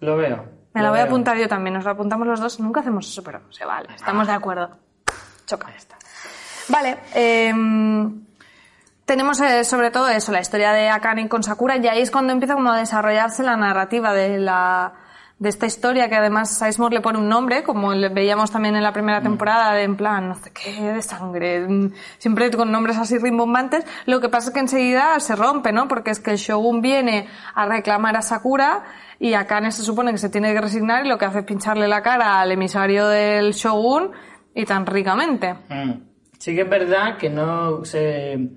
[0.00, 0.44] lo veo.
[0.72, 2.58] Me lo la voy a apuntar yo también, nos la apuntamos los dos.
[2.58, 3.94] Nunca hacemos eso, pero se vale.
[3.94, 4.70] Estamos de acuerdo.
[5.46, 5.68] Choca.
[6.68, 8.24] Vale, em,
[9.04, 12.32] tenemos eh, sobre todo eso, la historia de Akane con Sakura, y ahí es cuando
[12.32, 14.94] empieza como a desarrollarse la narrativa de la
[15.38, 18.92] de esta historia que además Sizemore le pone un nombre, como veíamos también en la
[18.92, 23.18] primera temporada, de en plan, no sé qué, de sangre, mm, siempre con nombres así
[23.18, 23.84] rimbombantes.
[24.06, 25.88] Lo que pasa es que enseguida se rompe, ¿no?
[25.88, 28.84] Porque es que el Shogun viene a reclamar a Sakura
[29.18, 31.88] y Akane se supone que se tiene que resignar y lo que hace es pincharle
[31.88, 34.12] la cara al emisario del Shogun
[34.54, 35.54] y tan ricamente.
[35.68, 35.92] Mm.
[36.38, 38.50] Sí que es verdad que no se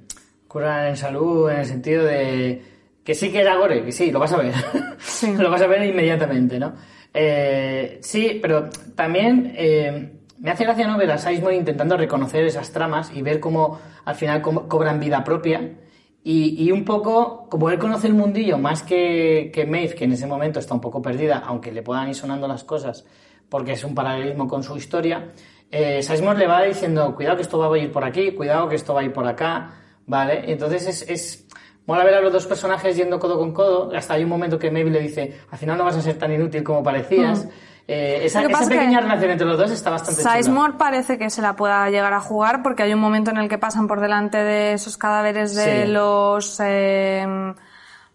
[0.47, 2.76] curan en salud en el sentido de
[3.07, 4.53] que sí que era gore, que sí, lo vas a ver.
[4.99, 5.33] Sí.
[5.39, 6.73] lo vas a ver inmediatamente, ¿no?
[7.13, 12.69] Eh, sí, pero también eh, me hace gracia no ver a Sizemore intentando reconocer esas
[12.73, 15.77] tramas y ver cómo al final co- cobran vida propia.
[16.21, 20.11] Y, y un poco, como él conoce el mundillo más que, que Maeve, que en
[20.11, 23.05] ese momento está un poco perdida, aunque le puedan ir sonando las cosas,
[23.47, 25.31] porque es un paralelismo con su historia,
[25.71, 28.75] eh, Sizemore le va diciendo, cuidado que esto va a ir por aquí, cuidado que
[28.75, 29.71] esto va a ir por acá,
[30.05, 30.51] ¿vale?
[30.51, 31.46] Entonces es, es
[31.87, 34.69] mola ver a los dos personajes yendo codo con codo, hasta hay un momento que
[34.69, 37.47] Maeve le dice, al final no vas a ser tan inútil como parecías.
[37.89, 40.35] Eh, esa esa pequeña que relación entre los dos está bastante chula.
[40.35, 43.47] Sizemore parece que se la pueda llegar a jugar porque hay un momento en el
[43.47, 45.91] que pasan por delante de esos cadáveres de Sí.
[45.91, 47.25] los eh,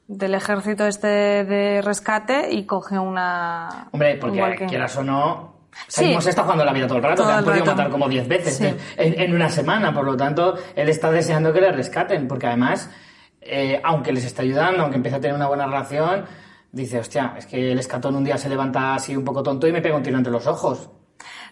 [0.09, 5.53] del ejército este de rescate y coge una Hombre, porque que- quieras o no,
[5.89, 6.15] Sí.
[6.21, 7.77] Se está jugando la vida todo el rato, Todo te han podido rato.
[7.79, 8.67] matar como 10 veces Sí.
[8.99, 12.91] en, en una semana, por lo tanto, él está deseando que le rescaten, porque además,
[13.45, 16.25] eh, aunque les está ayudando, aunque empieza a tener una buena relación,
[16.71, 19.73] dice, hostia, es que el escatón un día se levanta así un poco tonto y
[19.73, 20.91] me pega un tiro entre los ojos.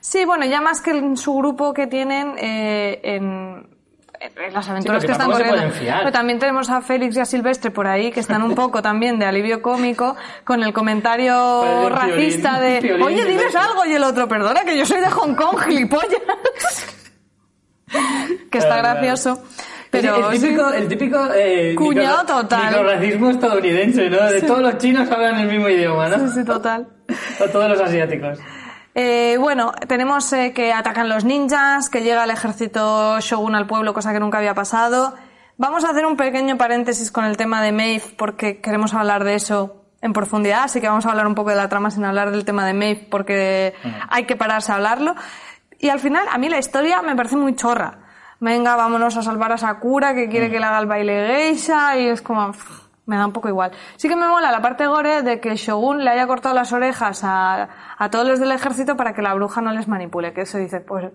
[0.00, 3.68] Sí, bueno, ya más que en su grupo que tienen eh, en,
[4.52, 5.62] las aventuras Sí, que están corriendo.
[5.78, 9.18] Pero también tenemos a Félix y a Silvestre por ahí que están un poco también
[9.18, 13.60] de alivio cómico con el comentario racista piolín, de piolín oye, diles Silvestre".
[13.60, 16.20] algo y el otro, perdona que yo soy de Hong Kong, gilipollas.
[18.50, 19.42] que está gracioso.
[19.90, 20.76] Pero el típico, sí.
[20.76, 22.66] el típico eh, Cuñado total.
[22.66, 24.30] microrracismo estadounidense, ¿no?
[24.30, 26.28] De todos los chinos hablan el mismo idioma, ¿no?
[26.28, 26.88] Sí, sí, total.
[27.40, 28.38] O todos los asiáticos.
[28.94, 33.92] Eh, bueno, tenemos eh, que atacan los ninjas, que llega el ejército Shogun al pueblo,
[33.94, 35.14] cosa que nunca había pasado.
[35.56, 39.34] Vamos a hacer un pequeño paréntesis con el tema de Maeve, porque queremos hablar de
[39.34, 42.30] eso en profundidad, así que vamos a hablar un poco de la trama sin hablar
[42.30, 43.74] del tema de Maeve, porque
[44.08, 45.14] hay que pararse a hablarlo.
[45.78, 48.09] Y al final, a mí la historia me parece muy chorra.
[48.40, 52.08] Venga, vámonos a salvar a Sakura, que quiere que le haga el baile geisha, y
[52.08, 52.52] es como...
[52.52, 53.72] pff, me da un poco igual.
[53.96, 57.22] Sí que me mola la parte gore de que Shogun le haya cortado las orejas
[57.24, 57.68] a,
[57.98, 60.80] a todos los del ejército para que la bruja no les manipule, que eso dice,
[60.80, 61.06] pues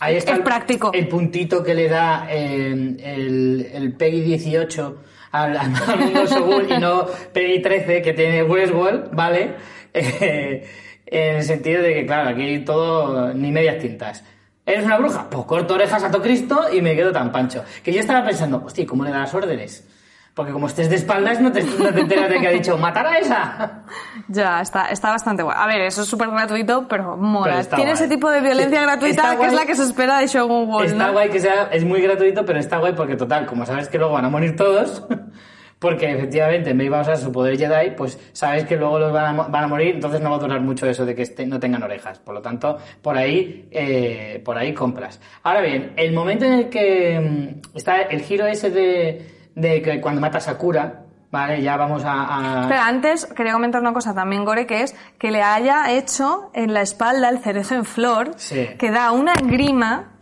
[0.00, 0.90] Ahí está es el, práctico.
[0.94, 4.96] el puntito que le da eh, el, el PEGI 18
[5.32, 9.54] al, al mundo Shogun y no PEGI 13 que tiene Westworld, ¿vale?
[9.96, 10.66] Eh,
[11.06, 14.24] en el sentido de que, claro, aquí todo ni medias tintas.
[14.66, 15.26] ¿Eres una bruja?
[15.30, 17.62] Pues corto orejas a todo Cristo y me quedo tan pancho.
[17.82, 19.86] Que yo estaba pensando, hostia, ¿cómo le da las órdenes?
[20.32, 23.06] Porque como estés de espaldas no te, no te enteras de que ha dicho, ¡matar
[23.06, 23.82] a esa!
[24.28, 25.54] Ya, está, está bastante guay.
[25.58, 27.56] A ver, eso es súper gratuito, pero mola.
[27.56, 27.92] Pero Tiene guay.
[27.92, 29.54] ese tipo de violencia Sí, gratuita que es guay.
[29.54, 31.12] la que se espera de Shogun World, Está ¿no?
[31.12, 34.14] guay que sea, es muy gratuito, pero está guay porque total, como sabes que luego
[34.14, 35.04] van a morir todos,
[35.78, 39.26] porque efectivamente me iba a usar su poder Jedi, pues sabes que luego los van
[39.26, 41.46] a, mo- van a morir, entonces no va a durar mucho eso de que este-
[41.46, 42.18] no tengan orejas.
[42.18, 45.20] Por lo tanto, por ahí, eh, por ahí compras.
[45.42, 50.00] Ahora bien, el momento en el que mm, está el giro ese de, de que
[50.00, 51.00] cuando mata a Sakura,
[51.30, 54.94] vale, ya vamos a, a- Espera, antes quería comentar una cosa también, Gore, que es
[55.18, 58.68] que le haya hecho en la espalda el cerezo en flor, Sí.
[58.78, 60.12] que da una grima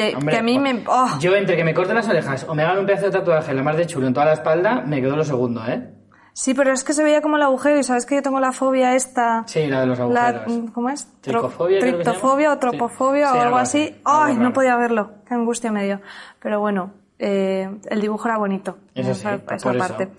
[0.00, 0.84] que, Hombre, que a mí me...
[0.86, 3.54] oh, Yo entre que me corte las orejas o me hagan un pedazo de tatuaje
[3.54, 5.90] la más de chulo en toda la espalda, me quedo lo segundo, ¿eh?
[6.34, 8.52] Sí, pero es que se veía como el agujero y sabes que yo tengo la
[8.52, 9.44] fobia esta...
[9.46, 10.70] Sí, la de los La, agujeros.
[10.74, 11.08] ¿Cómo es?
[11.22, 11.80] Tricofobia.
[11.80, 13.96] Triptofobia o tropofobia Sí, o algo algo así.
[14.04, 15.12] algo Ay, no podía verlo.
[15.26, 16.02] Qué angustia me dio.
[16.42, 18.76] Pero bueno, eh, el dibujo era bonito.
[18.94, 19.78] Eso sí, esa, esa por eso.
[19.78, 20.10] parte.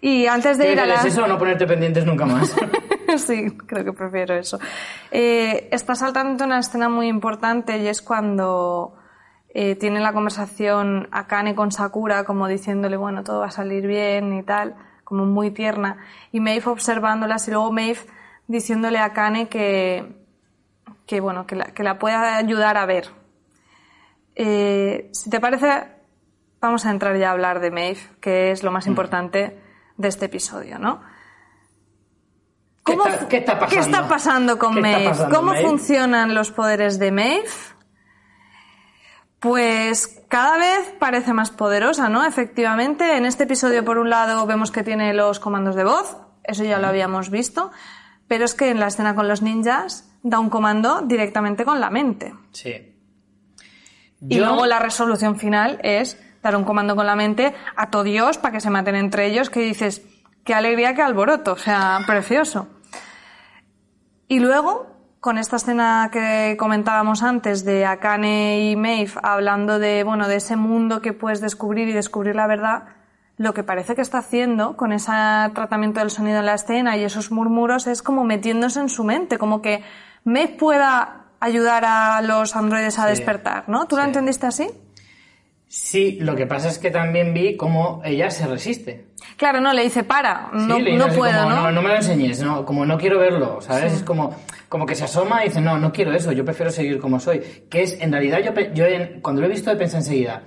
[0.00, 0.94] Y antes de ¿Qué ir a la...
[0.94, 2.54] es eso o no ponerte pendientes nunca más?
[3.16, 4.60] sí, creo que prefiero eso.
[5.10, 8.94] Eh, está saltando una escena muy importante y es cuando
[9.54, 14.36] eh, tiene la conversación Akane con Sakura, como diciéndole, bueno, todo va a salir bien
[14.36, 14.74] y tal,
[15.04, 15.98] como muy tierna.
[16.32, 18.00] Y Maeve observándolas y luego Maeve
[18.48, 20.12] diciéndole a Akane que,
[21.06, 23.08] que bueno, que la, que la puede ayudar a ver.
[24.34, 25.84] Eh, si te parece,
[26.60, 29.58] vamos a entrar ya a hablar de Maeve, que es lo más importante
[29.96, 31.00] de este episodio, ¿no?
[32.84, 33.74] ¿Qué está- qué está pasando?
[33.74, 35.08] ¿Qué está pasando con ¿Qué está Maeve?
[35.10, 35.68] pasando, ¿Cómo Maeve?
[35.68, 37.44] funcionan los poderes de Maeve?
[39.44, 42.24] Pues cada vez parece más poderosa, ¿no?
[42.24, 46.64] Efectivamente, en este episodio, por un lado, vemos que tiene los comandos de voz, eso
[46.64, 47.70] ya lo habíamos visto,
[48.26, 51.90] pero es que en la escena con los ninjas da un comando directamente con la
[51.90, 52.32] mente.
[52.52, 52.96] Sí.
[54.26, 58.38] Y luego la resolución final es dar un comando con la mente a todo Dios
[58.38, 60.06] para que se maten entre ellos, que dices,
[60.42, 62.68] qué alegría, qué alboroto, o sea, precioso.
[64.26, 64.93] Y luego,
[65.24, 70.54] con esta escena que comentábamos antes de Akane y Maeve hablando de, bueno, de ese
[70.54, 72.88] mundo que puedes descubrir y descubrir la verdad,
[73.38, 75.12] lo que parece que está haciendo con ese
[75.54, 79.38] tratamiento del sonido en la escena y esos murmuros es como metiéndose en su mente,
[79.38, 79.82] como que
[80.24, 83.86] Maeve pueda ayudar a los androides a Sí, despertar, ¿no?
[83.86, 84.08] ¿Tú lo sí.
[84.08, 84.68] entendiste así?
[85.66, 89.06] Sí, lo que pasa es que también vi cómo ella se resiste.
[89.38, 91.70] Claro, no, le dice, para, no, no puedo, como, ¿no?
[91.70, 93.94] no, me lo enseñes, no, como no quiero verlo, ¿sabes?
[93.94, 94.36] Es como,
[94.68, 97.40] como que se asoma y dice, no, no quiero eso, yo prefiero seguir como soy.
[97.70, 100.42] Que es, en realidad, yo, yo en- cuando lo he visto he pensado enseguida,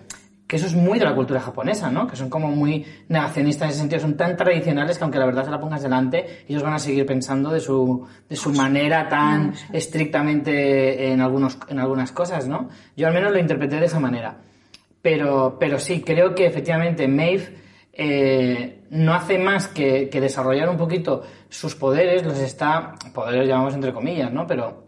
[0.48, 2.08] que eso es muy de la cultura japonesa, ¿no?
[2.08, 5.44] Que son como muy negacionistas en ese sentido, son tan tradicionales que aunque la verdad
[5.44, 9.54] se la pongas delante, ellos van a seguir pensando de su, de su manera tan
[9.74, 12.70] estrictamente en, algunos, en algunas cosas, ¿no?
[12.96, 14.38] Yo al menos lo interpreté de esa manera.
[15.02, 17.67] Pero, pero sí, creo que efectivamente Maeve
[18.00, 23.74] eh, no hace más que, que desarrollar un poquito sus poderes, los está, poderes llamamos
[23.74, 24.46] entre comillas, ¿no?
[24.46, 24.86] Pero,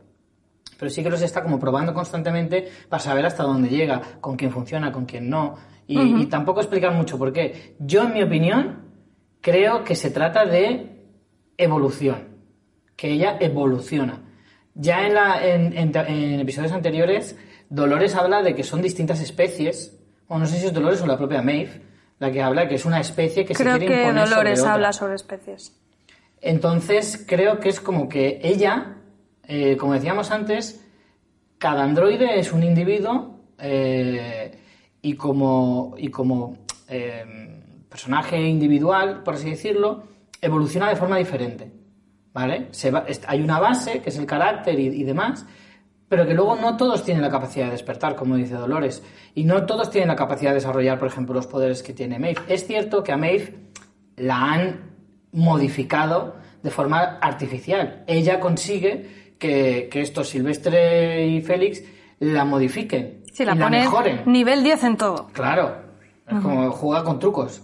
[0.78, 4.52] pero sí que los está como probando constantemente para saber hasta dónde llega, con quién
[4.52, 5.56] funciona, con quién no.
[5.88, 7.76] Y, y tampoco explicar mucho por qué.
[7.80, 8.84] Yo, en mi opinión,
[9.42, 11.02] creo que se trata de
[11.58, 12.28] evolución,
[12.96, 14.22] que ella evoluciona.
[14.76, 17.36] Ya en, la, en, en- en episodios anteriores,
[17.70, 21.18] Dolores habla de que son distintas especies, o no sé si es Dolores o la
[21.18, 21.82] propia Maeve,
[22.20, 24.60] la que habla que es una especie que Creo se quiere que imponer sobre Dolores
[24.60, 24.74] otra.
[24.74, 25.76] habla sobre especies.
[26.42, 28.96] Entonces, creo que es como que ella,
[29.44, 30.86] eh, como decíamos antes,
[31.58, 34.58] cada androide es un individuo eh,
[35.02, 36.58] y como, y como
[36.88, 37.26] eh,
[37.90, 40.04] personaje individual, por así decirlo,
[40.42, 41.72] evoluciona de forma diferente.
[42.32, 42.68] ¿Vale?
[42.72, 45.46] Se va- hay una base, que es el carácter y, y demás,
[46.10, 49.04] pero que luego no todos tienen la capacidad de despertar, como dice Dolores,
[49.36, 52.42] y no todos tienen la capacidad de desarrollar, por ejemplo, los poderes que tiene Maeve.
[52.50, 53.56] Es cierto que a Maeve
[54.18, 54.80] la han
[55.32, 58.04] modificado de forma artificial.
[58.08, 61.84] Ella consigue que, que estos Silvestre y Félix
[62.20, 64.24] la modifiquen Sí, la y mejoren.
[64.26, 65.28] nivel 10 en todo.
[65.32, 65.76] Claro,
[66.28, 67.62] es como juega con trucos.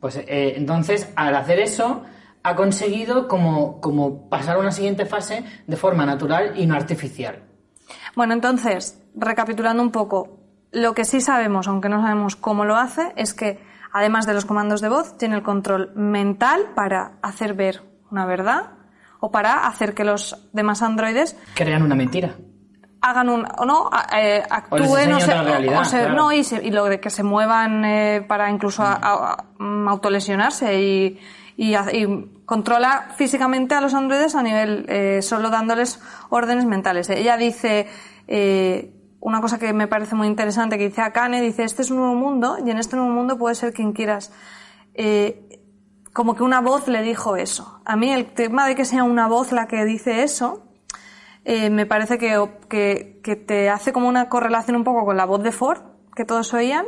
[0.00, 2.02] Pues eh, entonces, al hacer eso,
[2.42, 7.42] ha conseguido como, como pasar a una siguiente fase de forma natural y no artificial.
[8.16, 10.38] Bueno, entonces, recapitulando un poco,
[10.72, 13.60] lo que sí sabemos, aunque no sabemos cómo lo hace, es que
[13.92, 18.70] además de los comandos de voz, tiene el control mental para hacer ver una verdad
[19.20, 22.34] o para hacer que los demás androides Crean una mentira.
[23.00, 26.14] hagan un o no eh, actúen o se, realidad, o se- claro.
[26.14, 29.44] no y, se- y lo de que se muevan eh, para incluso a- a- a-
[29.88, 31.18] autolesionarse y,
[31.56, 37.10] y, y controla físicamente a los androides a nivel eh, solo dándoles órdenes mentales.
[37.10, 37.86] Ella dice
[38.26, 38.90] eh,
[39.20, 42.14] una cosa que me parece muy interesante que dice Akane dice este es un nuevo
[42.14, 44.32] mundo y en este nuevo mundo puede ser quien quieras
[44.94, 45.60] Eh,
[46.14, 47.82] como que una voz le dijo eso.
[47.84, 50.64] A mí el tema de que sea una voz la que dice eso
[51.44, 52.32] eh, me parece que,
[52.70, 55.82] que, que te hace como una correlación un poco con la voz de Ford,
[56.16, 56.86] que todos oían,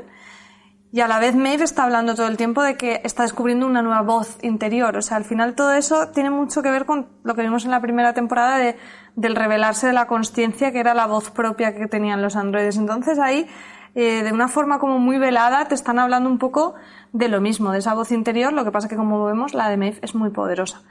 [0.93, 3.81] y a la vez Maeve está hablando todo el tiempo de que está descubriendo una
[3.81, 4.97] nueva voz interior.
[4.97, 7.71] O sea, al final todo eso tiene mucho que ver con lo que vimos en
[7.71, 8.77] la primera temporada de,
[9.15, 12.77] del revelarse de la consciencia, que era la voz propia que tenían los androides.
[12.77, 13.47] Entonces ahí,
[13.95, 16.75] eh, de una forma como muy velada, te están hablando un poco
[17.13, 18.53] de lo mismo, de esa voz interior.
[18.53, 20.83] Lo que pasa que, como vemos, la de Maeve es muy poderosa.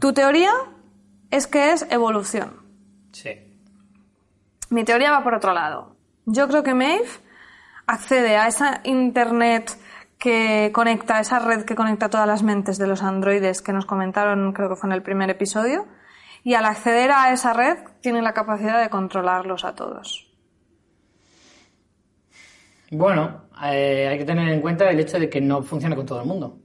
[0.00, 0.50] Tu teoría
[1.30, 2.50] es que es evolución.
[3.12, 3.30] Sí.
[4.70, 5.94] Mi teoría va por otro lado.
[6.26, 7.08] Yo creo que Maeve
[7.90, 9.76] accede a esa internet
[10.18, 14.52] que conecta, esa red que conecta todas las mentes de los androides que nos comentaron,
[14.52, 15.86] creo que fue en el primer episodio,
[16.44, 20.30] y al acceder a esa red tiene la capacidad de controlarlos a todos.
[22.92, 26.20] Bueno, eh, hay que tener en cuenta el hecho de que no funciona con todo
[26.20, 26.58] el mundo.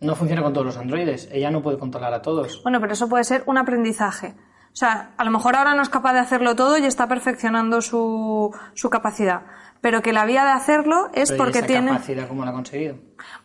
[0.00, 1.28] No funciona con todos los androides.
[1.32, 2.62] Ella no puede controlar a todos.
[2.62, 4.34] Bueno, pero eso puede ser un aprendizaje.
[4.72, 7.80] O sea, a lo mejor ahora no es capaz de hacerlo todo y está perfeccionando
[7.82, 9.42] su, su capacidad.
[9.82, 11.90] Pero que la vía de hacerlo es Pero ¿y porque esa tiene...
[11.90, 12.96] capacidad cómo la ha conseguido?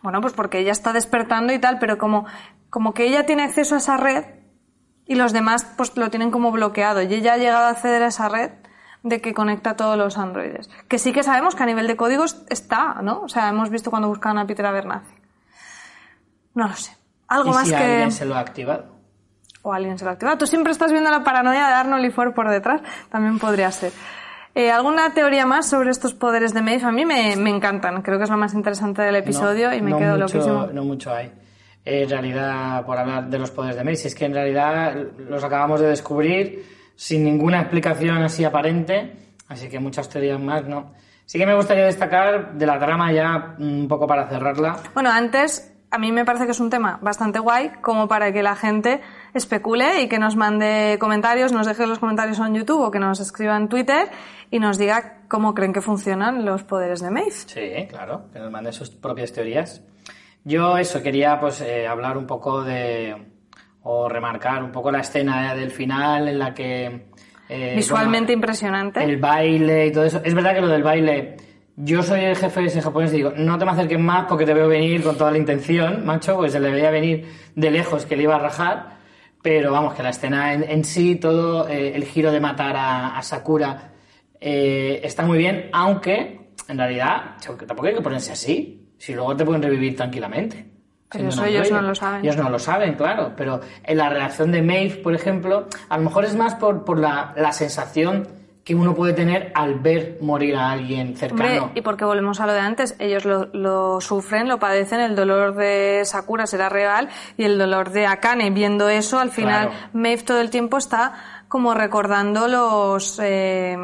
[0.02, 2.24] Bueno, pues porque ella está despertando y tal, pero como,
[2.70, 4.24] como que ella tiene acceso a esa red
[5.04, 8.06] y los demás pues lo tienen como bloqueado y ella ha llegado a acceder a
[8.06, 8.52] esa red
[9.02, 10.70] de que conecta todos los androides.
[10.88, 13.22] Que sí que sabemos que a nivel de códigos está, ¿no?
[13.22, 15.14] O sea, hemos visto cuando buscaban a Peter Abernathy.
[16.54, 16.96] No lo sé.
[17.26, 17.82] Algo ¿Y más si que...
[17.82, 18.96] alguien se lo ha activado?
[19.62, 20.38] O alguien se lo activa.
[20.38, 22.80] Tú siempre estás viendo la paranoia de Arnold y Ford por detrás.
[23.10, 23.92] También podría ser.
[24.58, 26.84] Eh, ¿Alguna teoría más sobre estos poderes de Maeve?
[26.84, 28.02] A mí me, me encantan.
[28.02, 30.66] Creo que es lo más interesante del episodio No, y me no quedo mucho, loquísimo.
[30.72, 31.30] No mucho hay.
[31.84, 34.96] En realidad, por hablar de los poderes de Mace, es que en realidad
[35.28, 39.12] los acabamos de descubrir sin ninguna explicación así aparente,
[39.46, 40.90] así que muchas teorías más no.
[41.24, 44.78] Sí que me gustaría destacar de la trama ya un poco para cerrarla.
[44.92, 48.42] Bueno, antes, a mí me parece que es un tema bastante guay, como para que
[48.42, 49.02] la gente
[49.34, 53.20] especule y que nos mande comentarios, nos deje los comentarios en YouTube o que nos
[53.20, 54.08] escriba en Twitter
[54.50, 57.30] y nos diga cómo creen que funcionan los poderes de Maeve.
[57.30, 59.82] Sí, claro, que nos manden sus propias teorías.
[60.44, 63.14] Yo eso, quería pues eh, hablar un poco de,
[63.82, 67.08] o remarcar un poco la escena del final en la que...
[67.48, 69.04] eh, Visualmente bueno, impresionante.
[69.04, 70.20] El baile y todo eso.
[70.24, 71.36] Es verdad que lo del baile,
[71.76, 74.46] yo soy el jefe de ese japonés y digo, no te me acerques más porque
[74.46, 78.06] te veo venir con toda la intención, macho, pues se le veía venir de lejos
[78.06, 78.97] que le iba a rajar,
[79.42, 83.16] pero vamos, que la escena en, en sí, todo eh, el giro de matar a,
[83.16, 83.92] a Sakura
[84.40, 87.36] eh, está muy bien, aunque en realidad
[87.66, 90.66] tampoco hay que ponerse así, si luego te pueden revivir tranquilamente.
[91.10, 92.20] Pero eso ellos no lo saben.
[92.22, 96.04] Ellos no lo saben, claro, pero en la reacción de Maeve, por ejemplo, a lo
[96.04, 98.28] mejor es más por, por la, la sensación
[98.68, 101.64] que uno puede tener al ver morir a alguien cercano.
[101.64, 105.16] Hombre, y porque volvemos a lo de antes, ellos lo, lo sufren, lo padecen, el
[105.16, 107.08] dolor de Sakura será real
[107.38, 109.88] y el dolor de Akane viendo eso, al final Claro.
[109.94, 111.14] Maeve todo el tiempo está
[111.48, 113.74] como recordando los eh,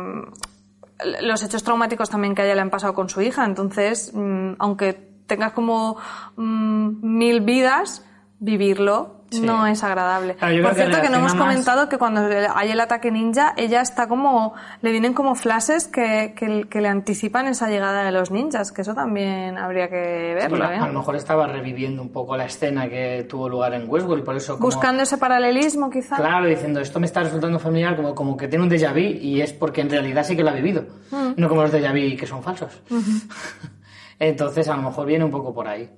[1.23, 4.57] los hechos traumáticos también que a ella le han pasado con su hija, entonces mm,
[4.59, 4.93] aunque
[5.27, 5.97] tengas como
[6.37, 8.05] mm, mil vidas,
[8.39, 9.41] vivirlo Sí.
[9.47, 10.35] no es agradable.
[10.35, 12.23] Claro, yo Por creo que cierto, que no hemos más- comentado que cuando
[12.55, 16.89] hay el ataque ninja, ella está como, le vienen como flashes que, que, que le
[16.89, 20.79] anticipan esa llegada de los ninjas, que eso también habría que Sí, verlo, a, ¿eh?
[20.79, 24.25] a lo mejor estaba reviviendo un poco la escena que tuvo lugar en Westworld y
[24.27, 26.17] por eso como, Buscando ese paralelismo, quizá.
[26.17, 29.41] Claro, diciendo esto me está resultando familiar como, como que tiene un déjà vu y
[29.41, 30.85] es porque en realidad sí que lo ha vivido.
[31.11, 31.35] Mm.
[31.37, 32.83] No como los déjà vu que son falsos.
[34.19, 35.91] Entonces a lo mejor viene un poco por ahí.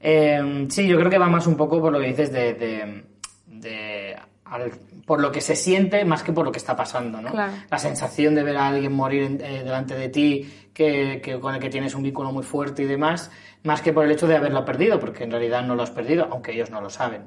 [0.00, 3.04] Eh, sí, yo creo que va más un poco por lo que dices de, de,
[3.46, 4.70] de al-
[5.06, 7.30] por lo que se siente más que por lo que está pasando, ¿no?
[7.30, 7.52] Claro.
[7.70, 11.60] La sensación de ver a alguien morir eh, delante de ti, que, que con el
[11.60, 13.30] que tienes un vínculo muy fuerte y demás,
[13.64, 16.28] más que por el hecho de haberlo perdido, porque en realidad no lo has perdido,
[16.30, 17.22] aunque ellos no lo saben.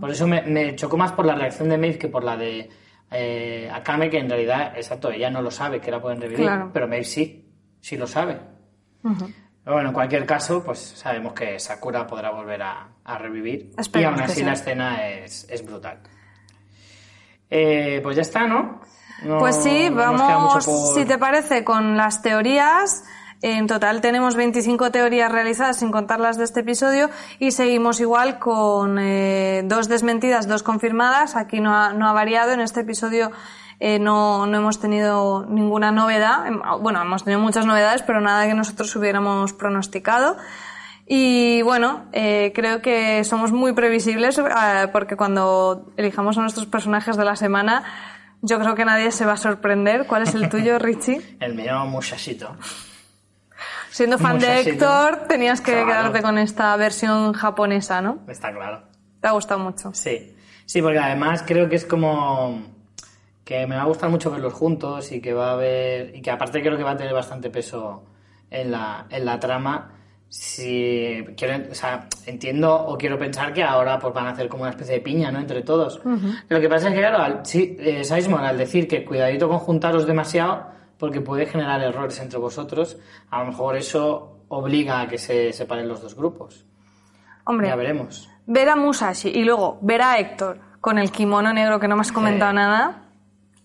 [0.00, 2.70] Por eso me, me chocó más por la reacción de Maeve que por la de
[3.10, 6.70] eh, Akame, que en realidad, exacto, ella no lo sabe, que la pueden revivir, Claro.
[6.72, 7.44] pero Maeve sí,
[7.80, 8.38] sí lo sabe.
[9.66, 13.72] Pero bueno, en cualquier caso, pues sabemos que Sakura podrá volver a, a revivir.
[13.76, 14.46] y Esperemos aún que así sí.
[14.46, 15.98] la escena es, es brutal.
[17.50, 18.80] Eh, pues ya está, ¿no?
[19.24, 23.02] No- Pues sí, vamos, por- si te parece, con las teorías.
[23.42, 28.38] En total tenemos 25 teorías realizadas sin contar las de este episodio y seguimos igual
[28.38, 31.34] con eh, dos desmentidas, dos confirmadas.
[31.36, 32.52] Aquí no ha, no ha variado.
[32.52, 33.32] En este episodio
[33.80, 36.46] eh, no, no hemos tenido ninguna novedad.
[36.46, 40.36] Em, Bueno, hemos tenido muchas novedades, pero nada que nosotros hubiéramos pronosticado.
[41.08, 44.42] Y bueno, eh, creo que somos muy previsibles eh,
[44.92, 47.84] porque cuando elijamos a nuestros personajes de la semana,
[48.42, 50.06] yo creo que nadie se va a sorprender.
[50.06, 51.36] ¿Cuál es el tuyo, Richie?
[51.40, 52.56] El mío muchachito.
[53.90, 54.60] Siendo fan de.
[54.60, 55.86] Héctor, tenías que Claro.
[55.86, 58.18] quedarte con esta versión japonesa, ¿no?
[58.28, 58.82] Está claro.
[59.20, 59.94] Te ha gustado mucho.
[59.94, 62.62] Sí, sí, porque además creo que es como
[63.46, 66.32] que me va a gustar mucho verlos juntos y que va a haber y que
[66.32, 68.02] aparte creo que va a tener bastante peso
[68.50, 69.92] en la, en la trama.
[70.28, 74.62] Si quieren, o sea, entiendo o quiero pensar que ahora pues van a hacer como
[74.64, 75.38] una especie de piña, ¿no?
[75.38, 76.00] Entre todos.
[76.48, 78.02] Lo que pasa es que, claro, al, sí, eh,
[78.36, 80.66] al decir que cuidadito con juntaros demasiado,
[80.98, 82.98] porque puede generar errores entre vosotros,
[83.30, 86.66] a lo mejor eso obliga a que se separen los dos grupos.
[87.44, 88.28] Hombre, Ya veremos.
[88.46, 92.00] ver a Musashi y luego ver a Héctor con el kimono negro que no me
[92.02, 92.56] has comentado Sí.
[92.56, 93.05] nada,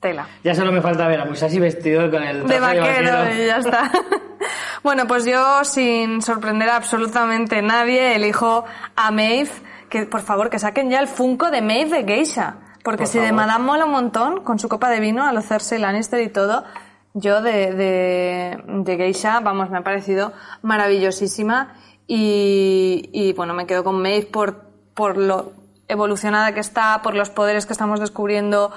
[0.02, 0.28] tela.
[0.44, 3.58] Ya solo me falta ver a Musashi vestido con el de traje vaquero y ya
[3.58, 3.90] está.
[4.84, 9.52] bueno, pues yo, sin sorprender a absolutamente nadie, elijo a Maeve,
[9.90, 12.56] que por favor, que saquen ya el Funko de Maeve de Geisha.
[12.84, 13.32] Porque Por si de.
[13.32, 16.66] Madame mola un montón, con su copa de vino, a lo Cersei Lannister y todo,
[17.14, 20.34] yo de, de, de Geisha, vamos, me ha parecido
[20.64, 21.76] maravillosísima.
[22.08, 25.54] Y, y bueno, me quedo con Maeve por, por lo
[25.88, 28.72] evolucionada que está, por los poderes que estamos descubriendo,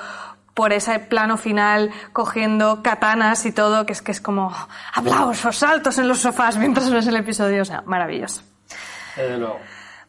[0.54, 4.54] por ese plano final cogiendo katanas y todo, que es que es como
[4.94, 8.42] aplausos, saltos en los sofás mientras ves el episodio, o sea, maravilloso.
[9.16, 9.58] Desde luego.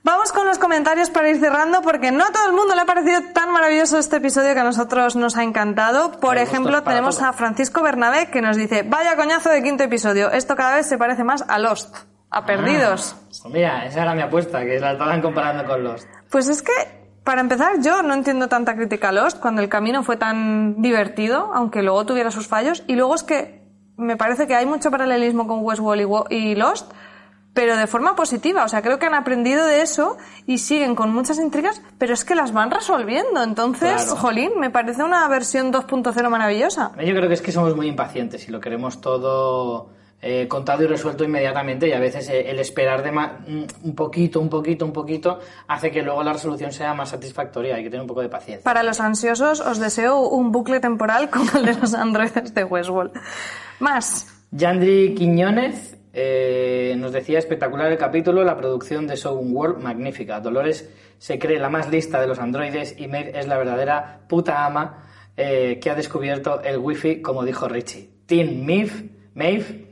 [0.05, 2.85] Vamos con los comentarios para ir cerrando, porque no a todo el mundo le ha
[2.85, 6.11] parecido tan maravilloso este episodio que a nosotros nos ha encantado.
[6.19, 7.29] Por ejemplo, tenemos todo.
[7.29, 10.99] a Francisco Bernabé que nos dice, vaya coñazo de quinto episodio, esto cada vez se
[10.99, 11.95] parece más a Lost,
[12.29, 13.15] a Perdidos.
[13.17, 16.05] Ah, pues mira, esa era mi apuesta, que la estaban comparando con los.
[16.29, 16.94] Pues es que,
[17.25, 21.51] para empezar, yo no entiendo tanta crítica a Lost cuando el camino fue tan divertido,
[21.55, 22.83] aunque luego tuviera sus fallos.
[22.87, 23.65] Y luego es que
[23.97, 26.91] me parece que hay mucho paralelismo con Westworld y Lost,
[27.55, 28.63] pero de forma positiva.
[28.63, 32.23] O sea, creo que han aprendido de eso y siguen con muchas intrigas, pero es
[32.25, 33.41] que las van resolviendo.
[33.41, 34.17] Entonces, Claro.
[34.17, 36.91] jolín, me parece una versión 2.0 maravillosa.
[37.03, 39.89] Yo creo que es que somos muy impacientes y lo queremos todo
[40.21, 44.39] eh, contado y resuelto inmediatamente y a veces eh, el esperar de mm, un poquito,
[44.39, 47.75] un poquito, un poquito hace que luego la resolución sea más satisfactoria.
[47.75, 48.63] Hay que tener un poco de paciencia.
[48.63, 53.11] Para los ansiosos, os deseo un bucle temporal como el de los androides de Westworld.
[53.79, 54.31] Más.
[54.51, 60.39] Yandri Quiñones eh, nos decía espectacular el capítulo, la producción de Shogun World magnífica.
[60.39, 64.65] Dolores se cree la más lista de los androides y Maeve es la verdadera puta
[64.65, 65.03] ama
[65.35, 68.09] eh, que ha descubierto el wifi, como dijo Richie.
[68.25, 69.84] Team Maeve, Maeve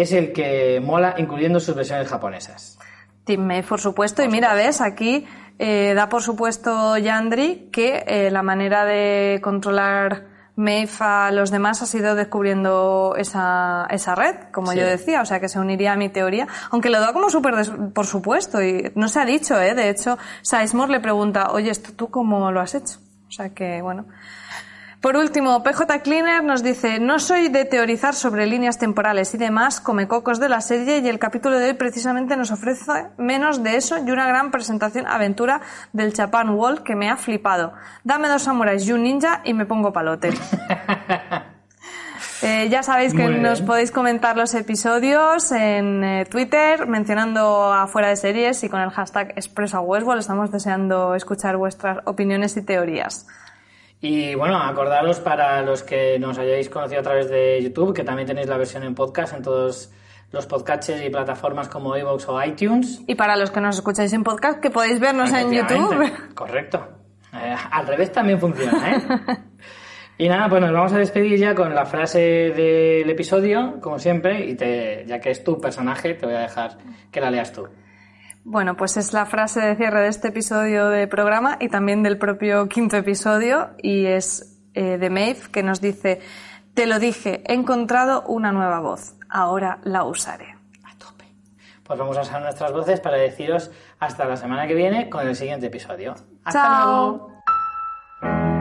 [0.00, 2.78] es el que mola, incluyendo sus versiones japonesas.
[3.24, 4.22] Team May, por supuesto.
[4.22, 5.26] y mira, ves, aquí
[5.58, 10.26] eh, da por supuesto Yandri que eh, la manera de controlar
[10.56, 14.78] Maeve a los demás ha sido descubriendo esa, esa red, como Sí.
[14.78, 17.54] yo decía, o sea que se uniría a mi teoría, aunque lo da como súper
[17.92, 19.74] por supuesto y no se ha dicho, ¿eh?
[19.74, 22.98] de hecho, Sizemore le pregunta, oye, ¿esto tú cómo lo has hecho?
[23.28, 24.06] O sea que, bueno.
[25.00, 29.80] Por último, PJ Cleaner nos dice, no soy de teorizar sobre líneas temporales y demás,
[29.80, 33.76] come cocos de la serie y el capítulo de hoy precisamente nos ofrece menos de
[33.76, 35.60] eso y una gran presentación aventura
[35.92, 37.74] del Japan Wall que me ha flipado.
[38.02, 40.30] Dame dos samuráis y un ninja y me pongo palote.
[42.40, 48.16] Eh, ya sabéis que nos podéis comentar los episodios en eh, Twitter mencionando afuera de
[48.16, 50.20] series y con el hashtag Expreso a Westworld.
[50.20, 53.26] Estamos deseando escuchar vuestras opiniones y teorías.
[54.00, 58.28] Y bueno, acordaros para los que nos hayáis conocido a través de YouTube, que también
[58.28, 59.92] tenéis la versión en podcast en todos
[60.30, 63.02] los podcasts y plataformas como iVoox o iTunes.
[63.06, 66.34] Y para los que nos escucháis en podcast, que podéis vernos en YouTube.
[66.34, 66.86] Correcto.
[67.32, 69.36] Eh, al revés también funciona, ¿eh?
[70.18, 74.46] y nada, pues nos vamos a despedir ya con la frase del episodio, como siempre,
[74.46, 76.78] y te, ya que es tu personaje, te voy a dejar
[77.10, 77.68] que la leas tú.
[78.50, 82.16] Bueno, pues es la frase de cierre de este episodio de programa y también del
[82.16, 86.22] propio quinto episodio y es eh, de Maeve que nos dice,
[86.72, 90.56] te lo dije, he encontrado una nueva voz, ahora la usaré.
[90.82, 91.26] A tope.
[91.84, 95.36] Pues vamos a usar nuestras voces para deciros hasta la semana que viene con el
[95.36, 96.14] siguiente episodio.
[96.42, 97.32] Hasta Chao.
[98.22, 98.57] luego.